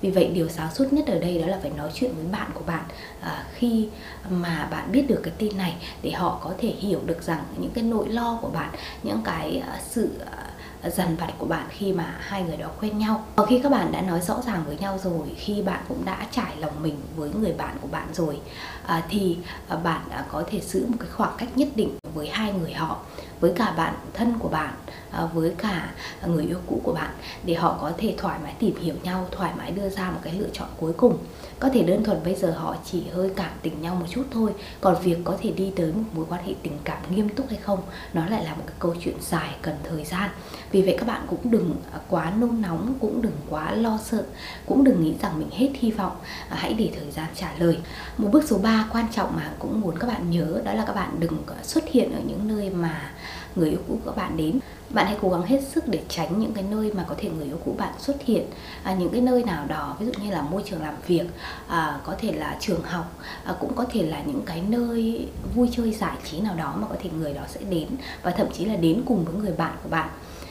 vì 0.00 0.10
vậy 0.10 0.30
điều 0.34 0.48
sáng 0.48 0.74
suốt 0.74 0.92
nhất 0.92 1.06
ở 1.06 1.18
đây 1.18 1.38
đó 1.38 1.46
là 1.46 1.58
phải 1.62 1.70
nói 1.70 1.90
chuyện 1.94 2.14
với 2.16 2.24
bạn 2.32 2.50
của 2.54 2.64
bạn 2.66 2.84
à, 3.20 3.44
khi 3.54 3.88
mà 4.30 4.68
bạn 4.70 4.92
biết 4.92 5.04
được 5.08 5.20
cái 5.22 5.34
tin 5.38 5.56
này 5.56 5.76
để 6.02 6.10
họ 6.10 6.40
có 6.44 6.52
thể 6.58 6.68
hiểu 6.68 7.00
được 7.06 7.22
rằng 7.22 7.44
những 7.58 7.70
cái 7.70 7.84
nỗi 7.84 8.08
lo 8.08 8.38
của 8.42 8.48
bạn 8.48 8.70
những 9.02 9.20
cái 9.24 9.62
uh, 9.74 9.80
sự 9.90 10.10
uh, 10.22 10.92
dằn 10.94 11.16
vặt 11.16 11.32
của 11.38 11.46
bạn 11.46 11.66
khi 11.70 11.92
mà 11.92 12.16
hai 12.20 12.42
người 12.42 12.56
đó 12.56 12.68
quen 12.80 12.98
nhau. 12.98 13.24
Và 13.36 13.46
khi 13.46 13.60
các 13.62 13.72
bạn 13.72 13.92
đã 13.92 14.02
nói 14.02 14.20
rõ 14.20 14.40
ràng 14.46 14.64
với 14.66 14.76
nhau 14.76 14.98
rồi 15.02 15.28
khi 15.36 15.62
bạn 15.62 15.84
cũng 15.88 16.04
đã 16.04 16.26
trải 16.30 16.56
lòng 16.58 16.82
mình 16.82 16.96
với 17.16 17.30
người 17.40 17.52
bạn 17.52 17.76
của 17.80 17.88
bạn 17.88 18.08
rồi 18.12 18.40
à, 18.86 19.02
thì 19.08 19.38
à, 19.68 19.76
bạn 19.76 20.00
có 20.30 20.44
thể 20.50 20.60
giữ 20.60 20.86
một 20.88 20.96
cái 21.00 21.08
khoảng 21.08 21.34
cách 21.38 21.48
nhất 21.56 21.68
định 21.74 21.98
với 22.14 22.28
hai 22.28 22.52
người 22.52 22.72
họ 22.72 23.00
với 23.40 23.52
cả 23.56 23.74
bạn 23.76 23.94
thân 24.14 24.38
của 24.38 24.48
bạn 24.48 24.74
à, 25.10 25.26
với 25.34 25.54
cả 25.58 25.90
người 26.26 26.44
yêu 26.44 26.58
cũ 26.66 26.80
của 26.84 26.92
bạn 26.92 27.10
để 27.44 27.54
họ 27.54 27.78
có 27.80 27.92
thể 27.98 28.14
thoải 28.18 28.38
mái 28.42 28.54
tìm 28.58 28.76
hiểu 28.76 28.94
nhau, 29.02 29.26
thoải 29.30 29.52
mái 29.58 29.70
đưa 29.70 29.88
ra 29.88 30.10
một 30.10 30.20
cái 30.22 30.32
lựa 30.32 30.48
chọn 30.52 30.68
cuối 30.80 30.92
cùng. 30.92 31.18
Có 31.60 31.68
thể 31.68 31.82
đơn 31.82 32.04
thuần 32.04 32.24
bây 32.24 32.34
giờ 32.34 32.50
họ 32.50 32.76
chỉ 32.84 33.04
hơi 33.12 33.30
cảm 33.36 33.50
tình 33.62 33.82
nhau 33.82 33.94
một 33.94 34.06
chút 34.10 34.24
thôi, 34.30 34.52
còn 34.80 35.02
việc 35.02 35.18
có 35.24 35.36
thể 35.40 35.50
đi 35.50 35.72
tới 35.76 35.92
một 35.92 36.02
mối 36.12 36.24
quan 36.28 36.44
hệ 36.44 36.54
tình 36.62 36.78
cảm 36.84 36.98
nghiêm 37.10 37.28
túc 37.28 37.48
hay 37.48 37.58
không, 37.58 37.82
nó 38.12 38.26
lại 38.26 38.44
là 38.44 38.54
một 38.54 38.62
cái 38.66 38.76
câu 38.78 38.94
chuyện 39.00 39.14
dài 39.20 39.54
cần 39.62 39.74
thời 39.84 40.04
gian. 40.04 40.30
Vì 40.70 40.82
vậy 40.82 40.96
các 40.98 41.06
bạn 41.08 41.26
cũng 41.30 41.50
đừng 41.50 41.76
à, 41.92 41.98
quá 42.08 42.32
nôn 42.38 42.62
nóng, 42.62 42.94
cũng 43.00 43.22
đừng 43.22 43.36
quá 43.50 43.72
lo 43.72 43.98
sợ, 44.04 44.24
cũng 44.66 44.84
đừng 44.84 45.02
nghĩ 45.02 45.14
rằng 45.22 45.38
mình 45.38 45.50
hết 45.50 45.70
hy 45.74 45.90
vọng 45.90 46.16
à, 46.48 46.56
hãy 46.60 46.74
để 46.74 46.90
thời 47.00 47.10
gian 47.10 47.26
trả 47.34 47.52
lời. 47.58 47.78
Một 48.18 48.28
bước 48.32 48.44
số 48.46 48.58
3 48.58 48.88
quan 48.92 49.06
trọng 49.12 49.36
mà 49.36 49.50
cũng 49.58 49.80
muốn 49.80 49.98
các 49.98 50.06
bạn 50.06 50.30
nhớ 50.30 50.60
đó 50.64 50.72
là 50.72 50.84
các 50.86 50.94
bạn 50.94 51.16
đừng 51.18 51.42
xuất 51.62 51.88
hiện 51.88 52.12
ở 52.12 52.20
những 52.26 52.48
nơi 52.48 52.70
mà 52.70 53.10
người 53.58 53.68
yêu 53.68 53.78
cũ 53.88 53.98
của 54.04 54.12
bạn 54.12 54.36
đến. 54.36 54.58
Bạn 54.90 55.06
hãy 55.06 55.16
cố 55.22 55.30
gắng 55.30 55.42
hết 55.42 55.60
sức 55.62 55.88
để 55.88 56.00
tránh 56.08 56.40
những 56.40 56.52
cái 56.52 56.64
nơi 56.70 56.92
mà 56.92 57.04
có 57.08 57.14
thể 57.18 57.30
người 57.30 57.46
yêu 57.46 57.58
cũ 57.64 57.74
bạn 57.78 57.92
xuất 57.98 58.16
hiện. 58.24 58.44
À, 58.82 58.94
những 58.94 59.10
cái 59.10 59.20
nơi 59.20 59.44
nào 59.44 59.66
đó 59.66 59.96
ví 60.00 60.06
dụ 60.06 60.12
như 60.24 60.30
là 60.30 60.42
môi 60.42 60.62
trường 60.66 60.82
làm 60.82 60.94
việc 61.06 61.26
à, 61.68 62.00
có 62.04 62.14
thể 62.18 62.32
là 62.32 62.56
trường 62.60 62.82
học 62.82 63.18
à, 63.44 63.54
cũng 63.60 63.74
có 63.74 63.84
thể 63.92 64.02
là 64.02 64.22
những 64.22 64.42
cái 64.46 64.62
nơi 64.68 65.28
vui 65.54 65.68
chơi 65.72 65.92
giải 65.92 66.16
trí 66.24 66.40
nào 66.40 66.54
đó 66.54 66.74
mà 66.80 66.86
có 66.86 66.94
thể 67.02 67.10
người 67.18 67.34
đó 67.34 67.42
sẽ 67.48 67.60
đến 67.70 67.88
và 68.22 68.30
thậm 68.30 68.46
chí 68.52 68.64
là 68.64 68.76
đến 68.76 69.02
cùng 69.06 69.24
với 69.24 69.34
người 69.34 69.52
bạn 69.52 69.76
của 69.82 69.88
bạn 69.88 70.08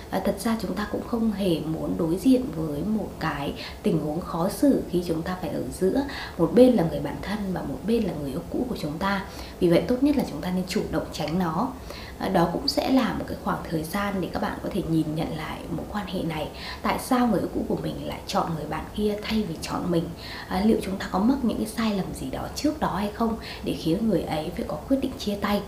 à, 0.09 0.21
thật 0.25 0.35
ra 0.39 0.57
chúng 0.61 0.75
ta 0.75 0.87
cũng 0.91 1.07
không 1.07 1.31
hề 1.31 1.59
muốn 1.59 1.97
đối 1.97 2.15
diện 2.17 2.45
với 2.55 2.81
một 2.81 3.09
cái 3.19 3.53
tình 3.83 3.99
huống 3.99 4.21
khó 4.21 4.49
xử 4.49 4.83
khi 4.91 5.03
chúng 5.07 5.21
ta 5.21 5.37
phải 5.41 5.49
ở 5.49 5.61
giữa. 5.79 6.01
Một 6.37 6.51
bên 6.55 6.73
là 6.73 6.83
người 6.89 6.99
bản 6.99 7.15
thân 7.21 7.37
và 7.53 7.61
một 7.61 7.79
bên 7.87 8.03
là 8.03 8.13
người 8.21 8.31
yêu 8.31 8.41
cũ 8.49 8.65
của 8.69 8.77
chúng 8.81 8.97
ta. 8.97 9.25
Vì 9.59 9.69
vậy 9.69 9.83
tốt 9.87 9.95
nhất 10.01 10.17
là 10.17 10.23
chúng 10.31 10.41
ta 10.41 10.51
nên 10.51 10.63
chủ 10.67 10.81
động 10.91 11.05
tránh 11.13 11.39
nó. 11.39 11.71
À, 12.19 12.29
đó 12.29 12.49
cũng 12.53 12.67
sẽ 12.67 12.89
là 12.89 13.13
một 13.13 13.25
cái 13.27 13.37
khoảng 13.43 13.59
thời 13.69 13.83
gian 13.83 14.21
để 14.21 14.29
các 14.33 14.41
bạn 14.41 14.57
có 14.63 14.69
thể 14.73 14.81
nhìn 14.89 15.15
nhận 15.15 15.37
lại 15.37 15.59
mối 15.71 15.85
quan 15.91 16.07
hệ 16.07 16.21
này. 16.21 16.49
Tại 16.81 16.99
sao 16.99 17.27
người 17.27 17.39
yêu 17.39 17.49
cũ 17.53 17.65
của 17.67 17.77
mình 17.83 18.07
lại 18.07 18.19
chọn 18.27 18.55
người 18.55 18.65
bạn 18.65 18.85
kia 18.95 19.15
thay 19.21 19.43
vì 19.49 19.55
chọn 19.61 19.91
mình? 19.91 20.03
À, 20.47 20.61
liệu 20.65 20.77
chúng 20.83 20.97
ta 20.97 21.07
có 21.11 21.19
mắc 21.19 21.37
những 21.43 21.57
cái 21.57 21.67
sai 21.67 21.93
lầm 21.97 22.05
gì 22.13 22.29
đó 22.29 22.47
trước 22.55 22.79
đó 22.79 22.95
hay 22.95 23.11
không 23.13 23.37
để 23.63 23.73
khiến 23.73 24.09
người 24.09 24.21
ấy 24.21 24.51
phải 24.55 24.65
có 24.67 24.75
quyết 24.75 24.97
định 25.01 25.11
chia 25.19 25.35
tay? 25.35 25.61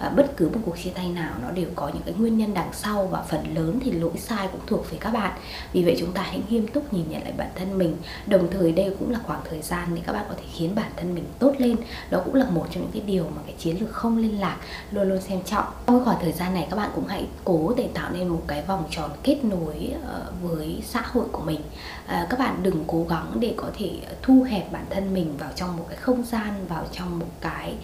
À, 0.00 0.08
bất 0.08 0.36
cứ 0.36 0.48
một 0.48 0.60
cuộc 0.64 0.78
chia 0.84 0.90
tay 0.90 1.08
nào 1.08 1.34
nó 1.42 1.50
đều 1.50 1.66
có 1.74 1.88
những 1.88 2.02
cái 2.02 2.14
nguyên 2.18 2.38
nhân 2.38 2.54
đằng 2.54 2.72
sau 2.72 3.06
và 3.06 3.22
phần 3.22 3.54
lớn 3.54 3.80
thì 3.84 3.92
lỗi 3.92 4.12
sai 4.16 4.48
cũng 4.52 4.60
thuộc 4.66 4.90
về 4.90 4.98
các 5.00 5.10
bạn. 5.10 5.32
Vì 5.72 5.84
vậy 5.84 5.96
chúng 6.00 6.12
ta 6.12 6.22
hãy 6.22 6.42
nghiêm 6.48 6.68
túc 6.68 6.92
nhìn 6.92 7.04
nhận 7.08 7.22
lại 7.22 7.32
bản 7.36 7.48
thân 7.54 7.78
mình. 7.78 7.96
Đồng 8.26 8.48
thời 8.50 8.72
đây 8.72 8.94
cũng 8.98 9.10
là 9.10 9.18
khoảng 9.26 9.40
thời 9.50 9.62
gian 9.62 9.88
để 9.94 10.02
các 10.06 10.12
bạn 10.12 10.24
có 10.28 10.34
thể 10.36 10.44
khiến 10.52 10.74
bản 10.74 10.90
thân 10.96 11.14
mình 11.14 11.24
tốt 11.38 11.52
lên. 11.58 11.76
Đó 12.10 12.20
cũng 12.24 12.34
là 12.34 12.46
một 12.50 12.66
trong 12.70 12.82
những 12.82 12.92
cái 12.92 13.02
điều 13.06 13.24
mà 13.24 13.42
cái 13.46 13.54
chiến 13.58 13.76
lược 13.80 13.92
không 13.92 14.18
liên 14.18 14.40
lạc 14.40 14.56
luôn 14.90 15.08
luôn 15.08 15.20
xem 15.20 15.40
trọng. 15.44 15.64
Trong 15.86 16.04
khoảng 16.04 16.18
thời 16.20 16.32
gian 16.32 16.54
này 16.54 16.66
các 16.70 16.76
bạn 16.76 16.90
cũng 16.94 17.06
hãy 17.06 17.26
cố 17.44 17.74
để 17.76 17.88
tạo 17.94 18.10
nên 18.12 18.28
một 18.28 18.42
cái 18.46 18.62
vòng 18.62 18.84
tròn 18.90 19.10
kết 19.22 19.44
nối 19.44 19.94
ờ, 20.06 20.32
với 20.42 20.82
xã 20.86 21.02
hội 21.12 21.24
của 21.32 21.42
mình 21.42 21.60
à, 22.10 22.26
các 22.30 22.38
bạn 22.38 22.62
đừng 22.62 22.84
cố 22.86 23.06
gắng 23.08 23.36
để 23.40 23.54
có 23.56 23.70
thể 23.78 23.90
thu 24.22 24.42
hẹp 24.42 24.72
bản 24.72 24.86
thân 24.90 25.14
mình 25.14 25.36
vào 25.36 25.50
trong 25.54 25.76
một 25.76 25.84
cái 25.88 25.96
không 25.96 26.24
gian 26.24 26.66
vào 26.68 26.86
trong 26.92 27.18
một 27.18 27.30
cái 27.40 27.74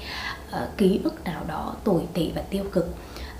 uh, 0.50 0.76
ký 0.76 1.00
ức 1.04 1.24
nào 1.24 1.44
đó 1.48 1.74
tồi 1.84 2.02
tệ 2.14 2.30
và 2.34 2.42
tiêu 2.50 2.64
cực 2.72 2.94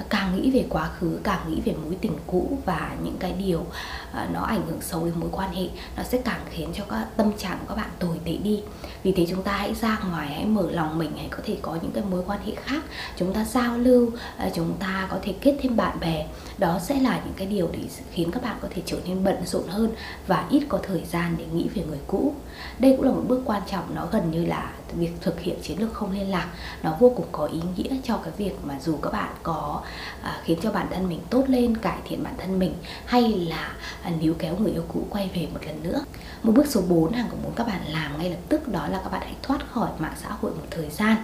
càng 0.09 0.37
nghĩ 0.37 0.51
về 0.51 0.67
quá 0.71 0.91
khứ, 0.99 1.19
càng 1.25 1.41
nghĩ 1.49 1.61
về 1.65 1.75
mối 1.85 1.97
tình 2.01 2.13
cũ 2.27 2.59
và 2.65 2.97
những 3.03 3.17
cái 3.19 3.33
điều 3.33 3.67
à, 4.13 4.29
nó 4.33 4.41
ảnh 4.41 4.67
hưởng 4.67 4.81
xấu 4.81 5.05
đến 5.05 5.15
mối 5.17 5.29
quan 5.33 5.53
hệ, 5.53 5.69
nó 5.97 6.03
sẽ 6.03 6.19
càng 6.25 6.41
khiến 6.51 6.69
cho 6.75 6.85
các 6.91 7.07
tâm 7.17 7.33
trạng 7.39 7.59
của 7.59 7.65
các 7.69 7.75
bạn 7.75 7.91
tồi 7.99 8.21
tệ 8.25 8.37
đi. 8.37 8.63
Vì 9.03 9.13
thế 9.13 9.27
chúng 9.31 9.43
ta 9.43 9.53
hãy 9.53 9.75
ra 9.75 9.99
ngoài, 10.11 10.29
hãy 10.29 10.45
mở 10.45 10.71
lòng 10.71 10.99
mình, 10.99 11.13
hãy 11.17 11.29
có 11.31 11.39
thể 11.45 11.57
có 11.63 11.79
những 11.83 11.93
cái 11.93 12.05
mối 12.11 12.23
quan 12.27 12.41
hệ 12.47 12.55
khác, 12.55 12.85
chúng 13.17 13.35
ta 13.35 13.45
giao 13.45 13.79
lưu 13.79 14.11
à, 14.37 14.51
chúng 14.55 14.75
ta 14.79 15.07
có 15.11 15.19
thể 15.23 15.35
kết 15.41 15.57
thêm 15.63 15.77
bạn 15.77 16.01
bè. 16.01 16.27
Đó 16.59 16.79
sẽ 16.83 17.01
là 17.01 17.21
những 17.25 17.35
cái 17.37 17.47
điều 17.47 17.69
để 17.73 17.81
khiến 18.13 18.31
các 18.31 18.43
bạn 18.43 18.57
có 18.61 18.69
thể 18.75 18.83
trở 18.87 18.97
nên 19.07 19.25
bận 19.25 19.37
rộn 19.47 19.69
hơn 19.69 19.91
và 20.27 20.47
ít 20.51 20.63
có 20.69 20.79
thời 20.83 21.05
gian 21.05 21.35
để 21.39 21.45
nghĩ 21.53 21.69
về 21.75 21.83
người 21.89 22.01
cũ. 22.07 22.35
Đây 22.79 22.95
cũng 22.97 23.07
là 23.07 23.13
một 23.13 23.23
bước 23.29 23.43
quan 23.45 23.63
trọng, 23.71 23.95
nó 23.95 24.07
gần 24.13 24.31
như 24.31 24.45
là 24.45 24.73
việc 24.93 25.13
thực 25.21 25.41
hiện 25.41 25.57
chiến 25.63 25.81
lược 25.81 25.93
không 25.93 26.13
liên 26.13 26.31
lạc. 26.31 26.49
Nó 26.83 26.97
vô 27.01 27.13
cùng 27.17 27.27
có 27.33 27.47
ý 27.47 27.61
nghĩa 27.77 27.97
cho 28.05 28.17
cái 28.17 28.33
việc 28.37 28.53
mà 28.63 28.79
dù 28.81 28.97
các 29.03 29.13
bạn 29.13 29.35
có 29.43 29.83
à, 30.23 30.41
khiến 30.45 30.59
cho 30.63 30.73
bản 30.73 30.87
thân 30.91 31.09
mình 31.09 31.21
tốt 31.31 31.45
lên 31.49 31.77
cải 31.77 31.99
thiện 32.09 32.23
bản 32.23 32.35
thân 32.39 32.59
mình 32.59 32.75
hay 33.07 33.23
là 33.23 33.73
à, 34.03 34.11
níu 34.21 34.35
kéo 34.39 34.57
người 34.59 34.73
yêu 34.73 34.85
cũ 34.89 35.07
quay 35.11 35.31
về 35.35 35.49
một 35.53 35.61
lần 35.67 35.83
nữa. 35.83 36.05
Một 36.43 36.53
bước 36.53 36.67
số 36.67 36.81
4 36.89 37.13
hàng 37.13 37.27
cũng 37.31 37.43
muốn 37.43 37.53
các 37.57 37.67
bạn 37.67 37.81
làm 37.89 38.19
ngay 38.19 38.31
lập 38.31 38.41
tức 38.49 38.69
đó 38.69 38.89
là 38.89 39.01
các 39.05 39.13
bạn 39.13 39.21
hãy 39.25 39.35
thoát 39.43 39.59
khỏi 39.73 39.91
mạng 39.99 40.15
xã 40.23 40.29
hội 40.29 40.51
một 40.51 40.67
thời 40.71 40.91
gian. 40.91 41.17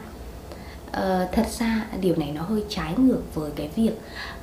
Ờ, 0.92 1.28
thật 1.32 1.46
ra 1.58 1.86
điều 2.00 2.16
này 2.16 2.32
nó 2.34 2.42
hơi 2.42 2.64
trái 2.68 2.94
ngược 2.96 3.22
với 3.34 3.50
cái 3.56 3.70
việc 3.76 3.92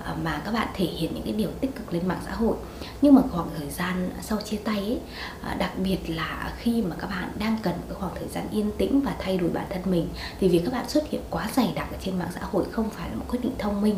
ờ, 0.03 0.15
mà 0.23 0.41
các 0.45 0.51
bạn 0.51 0.67
thể 0.73 0.85
hiện 0.85 1.11
những 1.13 1.23
cái 1.23 1.33
điều 1.33 1.49
tích 1.61 1.75
cực 1.75 1.93
lên 1.93 2.07
mạng 2.07 2.21
xã 2.25 2.31
hội. 2.31 2.55
Nhưng 3.01 3.15
mà 3.15 3.21
khoảng 3.31 3.49
thời 3.57 3.69
gian 3.69 4.09
sau 4.21 4.41
chia 4.41 4.57
tay 4.57 4.77
ấy 4.77 4.99
ờ, 5.43 5.55
đặc 5.55 5.71
biệt 5.83 5.97
là 6.07 6.53
khi 6.57 6.81
mà 6.81 6.95
các 6.99 7.07
bạn 7.07 7.31
đang 7.39 7.57
cần 7.63 7.73
cái 7.87 7.95
khoảng 7.99 8.11
thời 8.19 8.27
gian 8.27 8.47
yên 8.51 8.71
tĩnh 8.77 9.01
và 9.01 9.15
thay 9.19 9.37
đổi 9.37 9.49
bản 9.49 9.65
thân 9.69 9.81
mình, 9.85 10.07
thì 10.39 10.47
việc 10.47 10.61
các 10.65 10.73
bạn 10.73 10.89
xuất 10.89 11.09
hiện 11.09 11.21
quá 11.29 11.49
dày 11.55 11.71
đặc 11.75 11.87
ở 11.91 11.97
trên 12.05 12.19
mạng 12.19 12.29
xã 12.35 12.41
hội 12.41 12.65
không 12.71 12.89
phải 12.89 13.09
là 13.09 13.15
một 13.15 13.25
quyết 13.29 13.39
định 13.43 13.53
thông 13.57 13.81
minh. 13.81 13.95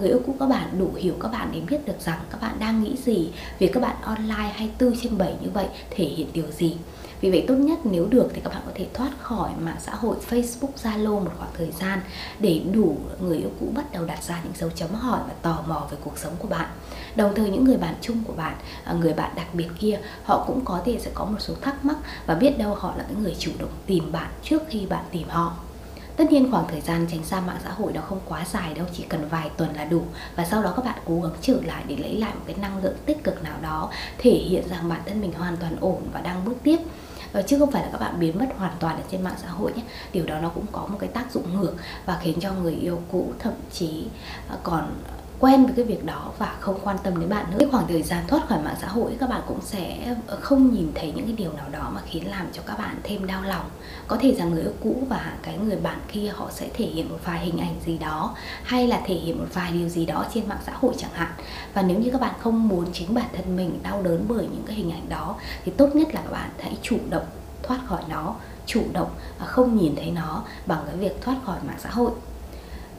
Người 0.00 0.08
yêu 0.08 0.20
cũ 0.26 0.36
các 0.40 0.46
bạn 0.48 0.78
đủ 0.78 0.90
hiểu 0.96 1.14
các 1.20 1.28
bạn 1.32 1.48
để 1.52 1.60
biết 1.60 1.86
được 1.86 2.00
rằng 2.00 2.18
các 2.30 2.40
bạn 2.40 2.56
đang 2.58 2.82
nghĩ 2.82 2.96
gì, 3.04 3.30
việc 3.58 3.70
các 3.72 3.80
bạn 3.80 3.96
online 4.02 4.52
24 4.54 5.00
trên 5.02 5.18
7 5.18 5.34
như 5.40 5.50
vậy 5.54 5.66
thể 5.90 6.04
hiện 6.04 6.26
điều 6.32 6.50
gì 6.50 6.76
vì 7.22 7.30
vậy 7.30 7.44
tốt 7.48 7.54
nhất 7.54 7.78
nếu 7.84 8.06
được 8.06 8.30
thì 8.34 8.40
các 8.44 8.50
bạn 8.50 8.62
có 8.66 8.72
thể 8.74 8.86
thoát 8.94 9.10
khỏi 9.20 9.50
mạng 9.60 9.76
xã 9.80 9.94
hội 9.94 10.16
Facebook 10.30 10.72
Zalo 10.82 11.24
một 11.24 11.30
khoảng 11.38 11.50
thời 11.58 11.70
gian 11.80 12.00
để 12.38 12.60
đủ 12.72 12.96
người 13.20 13.38
yêu 13.38 13.50
cũ 13.60 13.66
bắt 13.74 13.92
đầu 13.92 14.04
đặt 14.04 14.22
ra 14.22 14.40
những 14.44 14.52
dấu 14.56 14.70
chấm 14.70 14.94
hỏi 14.94 15.20
và 15.28 15.34
tò 15.42 15.64
mò 15.68 15.86
về 15.90 15.96
cuộc 16.04 16.18
sống 16.18 16.32
của 16.38 16.48
bạn. 16.48 16.66
Đồng 17.16 17.34
thời 17.34 17.50
những 17.50 17.64
người 17.64 17.76
bạn 17.76 17.94
chung 18.00 18.22
của 18.26 18.32
bạn 18.32 18.56
à, 18.84 18.92
người 18.92 19.12
bạn 19.12 19.32
đặc 19.36 19.46
biệt 19.54 19.68
kia 19.78 20.00
họ 20.24 20.44
cũng 20.46 20.64
có 20.64 20.80
thể 20.84 20.98
sẽ 21.00 21.10
có 21.14 21.24
một 21.24 21.38
số 21.38 21.54
thắc 21.60 21.84
mắc 21.84 21.96
và 22.26 22.34
biết 22.34 22.58
đâu 22.58 22.74
họ 22.74 22.94
là 22.96 23.04
những 23.08 23.22
người 23.22 23.36
chủ 23.38 23.50
động 23.58 23.72
tìm 23.86 24.12
bạn 24.12 24.30
trước 24.42 24.62
khi 24.68 24.86
bạn 24.86 25.04
tìm 25.10 25.28
họ. 25.28 25.54
Tất 26.16 26.32
nhiên 26.32 26.50
khoảng 26.50 26.68
thời 26.68 26.80
gian 26.80 27.06
tránh 27.10 27.24
xa 27.24 27.40
mạng 27.40 27.60
xã 27.64 27.70
hội 27.70 27.92
đó 27.92 28.00
không 28.08 28.20
quá 28.28 28.44
dài 28.52 28.74
đâu, 28.74 28.86
chỉ 28.96 29.04
cần 29.08 29.28
vài 29.28 29.50
tuần 29.56 29.76
là 29.76 29.84
đủ. 29.84 30.02
Và 30.36 30.44
sau 30.44 30.62
đó 30.62 30.72
các 30.76 30.84
bạn 30.84 30.98
cố 31.04 31.20
gắng 31.20 31.32
trở 31.40 31.56
lại 31.64 31.84
để 31.86 31.96
lấy 31.96 32.16
lại 32.16 32.34
một 32.34 32.40
cái 32.46 32.56
năng 32.56 32.82
lượng 32.84 32.96
tích 33.06 33.24
cực 33.24 33.42
nào 33.42 33.56
đó 33.62 33.90
Thể 34.18 34.30
hiện 34.30 34.68
rằng 34.68 34.88
bản 34.88 35.00
thân 35.06 35.20
mình 35.20 35.32
hoàn 35.32 35.56
toàn 35.56 35.76
ổn 35.80 36.02
và 36.12 36.20
đang 36.20 36.44
bước 36.44 36.54
tiếp. 36.62 36.78
Ờ, 37.32 37.42
chứ 37.42 37.58
không 37.58 37.70
phải 37.70 37.82
là 37.82 37.88
các 37.92 37.98
bạn 37.98 38.20
biến 38.20 38.38
mất 38.38 38.46
hoàn 38.58 38.72
toàn 38.80 38.96
ở 38.96 39.02
trên 39.10 39.22
mạng 39.22 39.36
xã 39.42 39.48
hội 39.48 39.72
nhé. 39.72 39.82
Điều 40.12 40.26
đó 40.26 40.38
nó 40.38 40.48
cũng 40.48 40.66
có 40.72 40.86
một 40.86 40.96
cái 41.00 41.08
tác 41.08 41.32
dụng 41.32 41.60
ngược 41.60 41.74
và 42.06 42.18
khiến 42.22 42.40
cho 42.40 42.52
người 42.52 42.74
yêu 42.74 43.02
cũ 43.12 43.32
thậm 43.38 43.52
chí 43.72 44.06
ờ, 44.48 44.58
còn 44.62 44.94
quen 45.42 45.64
với 45.64 45.74
cái 45.76 45.84
việc 45.84 46.04
đó 46.04 46.32
và 46.38 46.54
không 46.60 46.78
quan 46.84 46.96
tâm 47.02 47.20
đến 47.20 47.28
bạn 47.28 47.50
nữa. 47.50 47.56
Cái 47.60 47.68
khoảng 47.70 47.86
thời 47.88 48.02
gian 48.02 48.24
thoát 48.28 48.48
khỏi 48.48 48.58
mạng 48.64 48.76
xã 48.80 48.86
hội, 48.88 49.16
các 49.20 49.28
bạn 49.28 49.40
cũng 49.46 49.60
sẽ 49.62 50.14
ờ, 50.26 50.38
không 50.40 50.74
nhìn 50.74 50.92
thấy 50.94 51.12
những 51.16 51.24
cái 51.24 51.34
điều 51.38 51.52
nào 51.52 51.66
đó 51.72 51.90
mà 51.94 52.00
khiến 52.06 52.30
làm 52.30 52.46
cho 52.52 52.62
các 52.66 52.78
bạn 52.78 52.96
thêm 53.02 53.26
đau 53.26 53.42
lòng. 53.42 53.64
Có 54.08 54.16
thể 54.20 54.34
rằng 54.34 54.50
người 54.50 54.62
yêu 54.62 54.72
cũ 54.82 55.06
và 55.08 55.32
cái 55.42 55.58
người 55.58 55.76
bạn 55.76 55.98
kia 56.12 56.32
họ 56.34 56.48
sẽ 56.50 56.68
thể 56.74 56.84
hiện 56.84 57.08
một 57.08 57.18
vài 57.24 57.38
hình 57.38 57.58
ảnh 57.58 57.74
gì 57.86 57.98
đó, 57.98 58.34
hay 58.62 58.86
là 58.86 59.00
thể 59.06 59.14
hiện 59.14 59.38
một 59.38 59.46
vài 59.52 59.72
điều 59.72 59.88
gì 59.88 60.06
đó 60.06 60.26
trên 60.34 60.48
mạng 60.48 60.62
xã 60.66 60.72
hội 60.74 60.94
chẳng 60.98 61.10
hạn. 61.12 61.32
Và 61.74 61.82
nếu 61.82 61.98
như 61.98 62.10
các 62.10 62.20
bạn 62.20 62.34
không 62.40 62.68
muốn 62.68 62.86
chính 62.92 63.14
bản 63.14 63.28
thân 63.36 63.56
mình 63.56 63.78
đau 63.82 64.02
đớn 64.02 64.24
bởi 64.28 64.46
những 64.52 64.64
cái 64.66 64.76
hình 64.76 64.90
ảnh 64.90 65.08
đó, 65.08 65.36
thì 65.64 65.72
tốt 65.76 65.88
nhất 65.94 66.14
là 66.14 66.20
các 66.20 66.32
bạn 66.32 66.50
hãy 66.58 66.76
chủ 66.82 66.96
động 67.10 67.26
thoát 67.62 67.80
khỏi 67.86 68.02
nó, 68.08 68.34
chủ 68.66 68.82
động 68.92 69.10
và 69.38 69.46
không 69.46 69.76
nhìn 69.76 69.96
thấy 69.96 70.10
nó 70.10 70.42
bằng 70.66 70.82
cái 70.86 70.96
việc 70.96 71.22
thoát 71.22 71.36
khỏi 71.44 71.58
mạng 71.66 71.78
xã 71.78 71.90
hội 71.90 72.10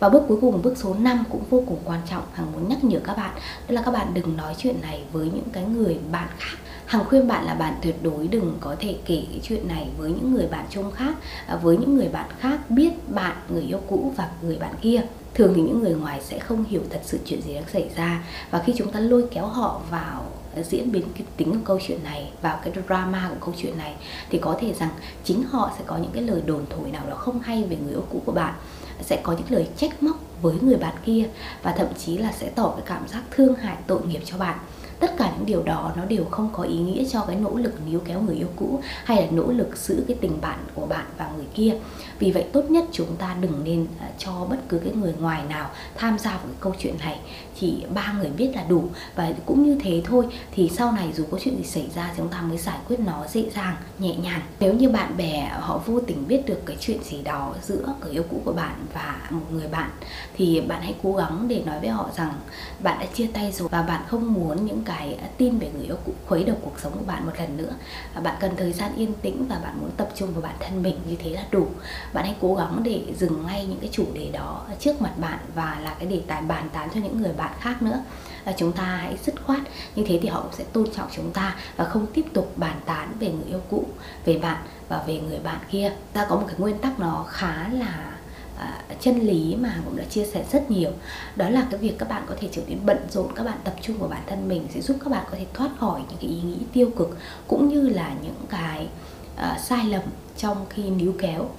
và 0.04 0.10
bước 0.10 0.24
cuối 0.28 0.38
cùng, 0.42 0.62
bước 0.62 0.74
số 0.78 0.96
5 1.00 1.24
cũng 1.30 1.44
vô 1.50 1.64
cùng 1.68 1.80
quan 1.86 2.00
trọng 2.10 2.24
Hằng 2.34 2.52
muốn 2.52 2.70
nhắc 2.70 2.84
nhở 2.84 3.00
các 3.04 3.18
bạn. 3.18 3.32
Đó 3.68 3.74
là 3.74 3.82
các 3.82 3.92
bạn 3.92 4.14
đừng 4.14 4.38
nói 4.38 4.56
chuyện 4.58 4.76
này 4.82 5.04
với 5.12 5.26
những 5.26 5.50
cái 5.54 5.64
người 5.64 6.00
bạn 6.12 6.28
khác. 6.38 6.58
Hằng 6.86 7.04
khuyên 7.04 7.28
bạn 7.28 7.46
là 7.46 7.54
bạn 7.54 7.74
tuyệt 7.82 8.04
đối 8.04 8.28
đừng 8.28 8.58
có 8.60 8.76
thể 8.80 8.96
kể 9.06 9.24
cái 9.32 9.40
chuyện 9.44 9.68
này 9.68 9.90
với 9.98 10.10
những 10.10 10.34
người 10.34 10.48
bạn 10.48 10.66
chung 10.70 10.92
khác 10.92 11.16
à, 11.48 11.56
Với 11.56 11.78
những 11.78 11.96
người 11.96 12.08
bạn 12.08 12.30
khác 12.40 12.70
biết 12.70 13.10
bạn, 13.10 13.36
người 13.50 13.62
yêu 13.62 13.80
cũ 13.88 14.14
và 14.18 14.30
người 14.42 14.58
bạn 14.58 14.76
kia. 14.82 15.02
Thường 15.34 15.54
thì 15.56 15.62
những 15.62 15.80
người 15.80 15.94
ngoài 15.94 16.22
sẽ 16.24 16.40
không 16.40 16.64
hiểu 16.64 16.82
thật 16.90 17.02
sự 17.04 17.20
chuyện 17.26 17.42
gì 17.42 17.54
đang 17.54 17.70
xảy 17.74 17.90
ra. 17.96 18.24
Và 18.52 18.64
khi 18.66 18.74
chúng 18.78 18.92
ta 18.92 19.00
lôi 19.00 19.26
kéo 19.32 19.46
họ 19.46 19.82
vào 19.92 20.26
à, 20.56 20.64
diễn 20.64 20.92
biến 20.92 21.04
cái 21.14 21.28
tính 21.38 21.52
của 21.52 21.66
câu 21.66 21.80
chuyện 21.88 22.04
này 22.04 22.32
vào 22.42 22.60
cái 22.64 22.74
drama 22.88 23.30
của 23.30 23.46
câu 23.46 23.56
chuyện 23.58 23.78
này 23.78 23.96
thì 24.30 24.38
có 24.38 24.58
thể 24.60 24.74
rằng 24.74 24.90
chính 25.24 25.44
họ 25.44 25.72
sẽ 25.78 25.84
có 25.88 25.98
những 25.98 26.12
cái 26.14 26.24
lời 26.24 26.42
đồn 26.46 26.66
thổi 26.70 26.92
nào 26.92 27.04
đó 27.10 27.16
không 27.16 27.40
hay 27.40 27.64
về 27.64 27.78
người 27.84 27.94
yêu 27.94 28.06
cũ 28.12 28.22
của 28.26 28.32
bạn 28.32 28.54
sẽ 29.02 29.20
có 29.24 29.34
những 29.34 29.48
lời 29.50 29.68
trách 29.78 30.04
móc 30.04 30.18
với 30.42 30.56
người 30.62 30.76
bạn 30.76 30.96
kia 31.06 31.30
và 31.64 31.72
thậm 31.72 31.88
chí 32.06 32.18
là 32.18 32.32
sẽ 32.32 32.50
tỏ 32.56 32.74
cái 32.78 32.86
cảm 32.86 33.08
giác 33.08 33.22
thương 33.32 33.56
hại, 33.56 33.78
tội 33.88 34.02
nghiệp 34.08 34.22
cho 34.26 34.38
bạn 34.38 34.58
tất 35.00 35.18
cả 35.18 35.34
những 35.38 35.46
điều 35.46 35.64
đó 35.64 35.92
nó 35.96 36.06
đều 36.06 36.26
không 36.32 36.50
có 36.54 36.64
ý 36.64 36.78
nghĩa 36.78 37.04
cho 37.12 37.22
cái 37.22 37.36
nỗ 37.36 37.56
lực 37.56 37.74
níu 37.86 38.00
kéo 38.00 38.22
người 38.22 38.36
yêu 38.36 38.48
cũ 38.56 38.80
hay 39.04 39.18
là 39.18 39.28
nỗ 39.32 39.52
lực 39.52 39.78
giữ 39.78 40.04
cái 40.08 40.18
tình 40.22 40.42
bạn 40.42 40.60
của 40.76 40.86
bạn 40.86 41.06
và 41.18 41.30
người 41.36 41.46
kia. 41.54 41.76
Vì 42.20 42.32
vậy 42.32 42.46
tốt 42.54 42.62
nhất 42.70 42.86
chúng 42.92 43.16
ta 43.16 43.36
đừng 43.42 43.64
nên 43.64 43.88
à, 44.00 44.08
cho 44.18 44.32
bất 44.50 44.58
cứ 44.70 44.80
cái 44.80 44.94
người 44.94 45.14
ngoài 45.20 45.44
nào 45.50 45.70
tham 45.96 46.20
gia 46.20 46.32
vào 46.32 46.40
cái 46.44 46.56
câu 46.60 46.74
chuyện 46.80 46.96
này. 47.00 47.20
Chỉ 47.60 47.84
ba 47.94 48.14
người 48.18 48.30
biết 48.30 48.52
là 48.56 48.64
đủ 48.70 48.84
và 49.16 49.32
cũng 49.46 49.64
như 49.64 49.78
thế 49.84 50.02
thôi, 50.06 50.28
thì 50.52 50.70
sau 50.74 50.92
này 50.92 51.14
dù 51.16 51.24
có 51.32 51.38
chuyện 51.44 51.58
gì 51.58 51.64
xảy 51.64 51.90
ra 51.96 52.14
chúng 52.18 52.28
ta 52.28 52.42
mới 52.42 52.58
giải 52.58 52.78
quyết 52.88 53.00
nó 53.00 53.26
dễ 53.28 53.50
dàng, 53.56 53.76
nhẹ 54.00 54.16
nhàng. 54.16 54.42
Nếu 54.60 54.74
như 54.74 54.90
bạn 54.90 55.18
bè 55.18 55.52
họ 55.60 55.82
vô 55.86 56.00
tình 56.00 56.28
biết 56.28 56.46
được 56.46 56.62
cái 56.66 56.78
chuyện 56.80 57.04
gì 57.04 57.22
đó 57.22 57.54
giữa 57.62 57.86
người 58.02 58.12
yêu 58.12 58.24
cũ 58.30 58.42
của 58.46 58.54
bạn 58.54 58.86
và 58.94 59.16
một 59.30 59.46
người 59.52 59.68
bạn, 59.68 59.90
thì 60.36 60.62
bạn 60.62 60.82
hãy 60.82 60.96
cố 61.04 61.14
gắng 61.16 61.48
để 61.48 61.62
nói 61.66 61.80
với 61.80 61.90
họ 61.90 62.10
rằng 62.16 62.34
bạn 62.80 63.00
đã 63.00 63.06
chia 63.06 63.28
tay 63.34 63.52
rồi 63.52 63.70
và 63.72 63.82
bạn 63.82 64.02
không 64.08 64.34
muốn 64.34 64.66
những 64.66 64.83
cái 64.86 65.18
à, 65.22 65.28
tin 65.38 65.60
về 65.60 65.72
người 65.76 65.86
yêu 65.86 65.96
cũ, 66.06 66.14
khuấy 66.28 66.44
động 66.44 66.58
cuộc 66.62 66.80
sống 66.80 66.94
của 66.94 67.06
bạn 67.06 67.26
một 67.26 67.32
lần 67.40 67.58
nữa. 67.58 67.74
À, 68.14 68.22
bạn 68.22 68.36
cần 68.40 68.56
thời 68.58 68.74
gian 68.74 68.96
yên 68.96 69.14
tĩnh 69.22 69.46
và 69.50 69.60
bạn 69.64 69.80
muốn 69.82 69.92
tập 69.98 70.10
trung 70.16 70.34
vào 70.34 70.42
bản 70.42 70.56
thân 70.60 70.84
mình 70.84 71.00
như 71.08 71.16
thế 71.20 71.30
là 71.30 71.46
đủ. 71.52 71.68
Bạn 72.14 72.26
hãy 72.26 72.36
cố 72.42 72.56
gắng 72.56 72.82
để 72.84 73.04
dừng 73.18 73.46
ngay 73.48 73.66
những 73.66 73.80
cái 73.80 73.90
chủ 73.94 74.06
đề 74.14 74.30
đó 74.34 74.66
trước 74.80 75.02
mặt 75.02 75.14
bạn 75.18 75.40
và 75.56 75.80
là 75.84 75.96
cái 76.00 76.08
đề 76.08 76.22
tài 76.28 76.42
bàn 76.42 76.70
tán 76.74 76.90
cho 76.94 77.00
những 77.00 77.22
người 77.22 77.34
bạn 77.34 77.52
khác 77.60 77.82
nữa. 77.82 78.04
Là 78.46 78.54
chúng 78.58 78.72
ta 78.72 78.84
hãy 78.84 79.18
dứt 79.26 79.36
khoát, 79.46 79.60
như 79.96 80.04
thế 80.08 80.20
thì 80.22 80.30
họ 80.30 80.42
cũng 80.42 80.54
sẽ 80.54 80.64
tôn 80.64 80.92
trọng 80.96 81.08
chúng 81.16 81.32
ta 81.32 81.56
và 81.76 81.86
không 81.86 82.06
tiếp 82.14 82.26
tục 82.34 82.54
bàn 82.56 82.80
tán 82.86 83.12
về 83.20 83.28
người 83.28 83.46
yêu 83.50 83.62
cũ, 83.70 83.86
về 84.26 84.38
bạn 84.38 84.58
và 84.90 85.04
về 85.08 85.20
người 85.20 85.40
bạn 85.40 85.60
kia. 85.72 85.92
Ta 86.14 86.26
có 86.30 86.36
một 86.36 86.44
cái 86.48 86.56
nguyên 86.60 86.78
tắc 86.78 87.00
nó 87.00 87.26
khá 87.30 87.70
là 87.70 88.13
À, 88.58 88.82
chân 89.00 89.20
lý 89.20 89.56
mà 89.56 89.82
cũng 89.86 89.98
đã 89.98 90.04
chia 90.04 90.26
sẻ 90.26 90.46
rất 90.52 90.72
nhiều. 90.72 90.92
Đó 91.36 91.50
là 91.50 91.68
cái 91.72 91.80
việc 91.80 91.96
các 92.00 92.10
bạn 92.10 92.24
có 92.30 92.36
thể 92.40 92.48
trở 92.52 92.62
nên 92.68 92.80
bận 92.86 92.98
rộn 93.10 93.28
các 93.36 93.44
bạn 93.44 93.58
tập 93.64 93.76
trung 93.82 93.98
vào 93.98 94.10
bản 94.10 94.24
thân 94.28 94.48
mình 94.48 94.68
sẽ 94.74 94.82
giúp 94.82 94.98
các 95.04 95.10
bạn 95.10 95.26
có 95.32 95.38
thể 95.38 95.46
thoát 95.54 95.70
khỏi 95.80 96.02
những 96.10 96.18
cái 96.22 96.30
ý 96.30 96.42
nghĩ 96.42 96.58
tiêu 96.74 96.90
cực 96.96 97.18
cũng 97.48 97.70
như 97.70 97.90
là 97.90 98.16
những 98.24 98.42
cái 98.50 98.88
uh, 99.36 99.60
sai 99.62 99.86
lầm 99.86 100.02
trong 100.38 100.66
khi 100.70 100.90
níu 100.90 101.14
kéo 101.20 101.50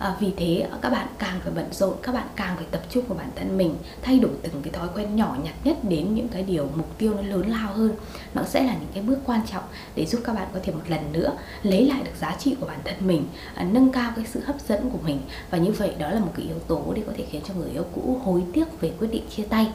à, 0.00 0.16
vì 0.20 0.32
thế 0.36 0.68
các 0.82 0.90
bạn 0.90 1.06
càng 1.18 1.40
phải 1.40 1.52
bận 1.52 1.66
rộn 1.72 1.94
các 2.02 2.14
bạn 2.14 2.26
càng 2.36 2.56
phải 2.56 2.66
tập 2.70 2.80
trung 2.90 3.04
vào 3.08 3.18
bản 3.18 3.30
thân 3.36 3.58
mình 3.58 3.74
thay 4.02 4.18
đổi 4.18 4.30
từng 4.42 4.62
cái 4.62 4.72
thói 4.72 4.88
quen 4.94 5.16
nhỏ 5.16 5.36
nhặt 5.44 5.54
nhất 5.64 5.76
đến 5.82 6.14
những 6.14 6.28
cái 6.28 6.42
điều 6.42 6.68
mục 6.74 6.98
tiêu 6.98 7.14
nó 7.14 7.22
lớn 7.22 7.50
lao 7.50 7.72
hơn. 7.74 7.92
Nó 8.34 8.42
sẽ 8.42 8.62
là 8.62 8.72
những 8.72 8.90
cái 8.94 9.02
bước 9.02 9.18
quan 9.26 9.40
trọng 9.52 9.64
để 9.94 10.06
giúp 10.06 10.20
các 10.24 10.32
bạn 10.32 10.48
có 10.54 10.60
thể 10.62 10.72
một 10.72 10.82
lần 10.88 11.12
nữa 11.12 11.32
lấy 11.62 11.86
lại 11.86 12.02
được 12.04 12.16
giá 12.20 12.36
trị 12.38 12.56
của 12.60 12.66
bản 12.66 12.78
thân 12.84 13.06
mình 13.06 13.24
à, 13.54 13.64
nâng 13.64 13.92
cao 13.92 14.12
cái 14.16 14.24
sự 14.28 14.40
hấp 14.44 14.56
dẫn 14.68 14.90
của 14.90 14.98
mình. 15.04 15.20
Và 15.50 15.58
như 15.58 15.72
vậy 15.72 15.94
đó 15.98 16.10
là 16.10 16.20
một 16.20 16.32
cái 16.36 16.46
yếu 16.46 16.58
tố 16.58 16.92
để 16.96 17.02
có 17.06 17.12
thể 17.16 17.24
khiến 17.30 17.42
cho 17.48 17.54
người 17.54 17.70
yêu 17.70 17.84
cũ 17.94 18.20
hối 18.24 18.42
tiếc 18.52 18.80
về 18.80 18.92
quyết 18.98 19.08
định 19.12 19.24
chia 19.36 19.44
tay. 19.44 19.72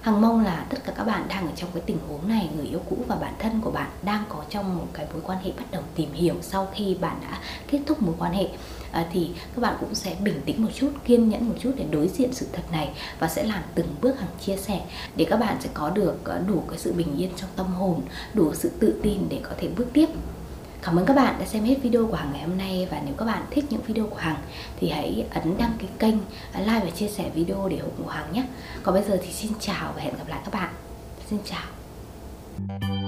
Hằng 0.00 0.20
mong 0.20 0.44
là 0.44 0.66
tất 0.70 0.84
cả 0.84 0.92
các 0.96 1.04
bạn 1.04 1.26
đang 1.28 1.46
ở 1.46 1.52
trong 1.56 1.70
cái 1.74 1.82
tình 1.86 1.98
huống 2.08 2.28
này 2.28 2.48
Người 2.56 2.66
yêu 2.66 2.80
cũ 2.90 2.96
và 3.06 3.16
bản 3.16 3.34
thân 3.38 3.60
của 3.60 3.70
bạn 3.70 3.90
đang 4.02 4.24
có 4.28 4.44
trong 4.50 4.78
một 4.78 4.86
cái 4.92 5.06
mối 5.12 5.22
quan 5.26 5.38
hệ 5.44 5.52
bắt 5.56 5.64
đầu 5.70 5.82
tìm 5.94 6.12
hiểu 6.12 6.34
Sau 6.42 6.68
khi 6.74 6.96
bạn 7.00 7.16
đã 7.22 7.38
kết 7.68 7.80
thúc 7.86 8.02
mối 8.02 8.14
quan 8.18 8.32
hệ. 8.32 8.48
Ờ, 8.92 9.04
thì 9.12 9.30
các 9.54 9.62
bạn 9.62 9.76
cũng 9.80 9.94
sẽ 9.94 10.16
bình 10.22 10.40
tĩnh 10.44 10.62
một 10.62 10.70
chút, 10.74 10.90
kiên 11.04 11.28
nhẫn 11.28 11.48
một 11.48 11.54
chút 11.60 11.72
để 11.76 11.84
đối 11.90 12.08
diện 12.08 12.32
sự 12.32 12.46
thật 12.52 12.62
này 12.72 12.90
Và 13.18 13.28
sẽ 13.28 13.42
làm 13.42 13.62
từng 13.74 13.94
bước 14.00 14.20
hàng 14.20 14.30
chia 14.46 14.56
sẻ 14.56 14.80
Để 15.16 15.26
các 15.30 15.36
bạn 15.36 15.56
sẽ 15.60 15.68
có 15.74 15.90
được 15.90 16.24
ờ, 16.24 16.42
đủ 16.46 16.62
cái 16.68 16.78
sự 16.78 16.92
bình 16.92 17.16
yên 17.16 17.30
trong 17.36 17.50
tâm 17.56 17.66
hồn 17.66 18.00
Đủ 18.34 18.54
sự 18.54 18.70
tự 18.80 19.00
tin 19.02 19.28
để 19.28 19.40
có 19.42 19.50
thể 19.58 19.68
bước 19.76 19.86
tiếp 19.92 20.06
Cảm 20.82 20.96
ơn 20.96 21.06
các 21.06 21.14
bạn 21.14 21.36
đã 21.38 21.46
xem 21.46 21.64
hết 21.64 21.74
video 21.82 22.06
của 22.06 22.16
Hằng 22.16 22.32
ngày 22.32 22.42
hôm 22.42 22.58
nay 22.58 22.88
và 22.90 23.00
nếu 23.04 23.14
các 23.14 23.24
bạn 23.24 23.42
thích 23.50 23.64
những 23.70 23.82
video 23.82 24.06
của 24.06 24.16
Hằng 24.16 24.36
thì 24.80 24.88
hãy 24.88 25.26
ấn 25.30 25.58
đăng 25.58 25.72
ký 25.78 25.86
kênh, 25.98 26.14
like 26.58 26.80
và 26.84 26.90
chia 26.90 27.08
sẻ 27.08 27.30
video 27.34 27.68
để 27.68 27.78
ủng 27.78 28.04
hộ 28.04 28.08
Hằng 28.08 28.32
nhé. 28.32 28.44
Còn 28.82 28.94
bây 28.94 29.04
giờ 29.04 29.18
thì 29.22 29.32
xin 29.32 29.52
chào 29.60 29.92
và 29.96 30.02
hẹn 30.02 30.14
gặp 30.18 30.28
lại 30.28 30.40
các 30.44 30.54
bạn. 30.54 30.72
Xin 31.30 31.38
chào. 31.44 32.99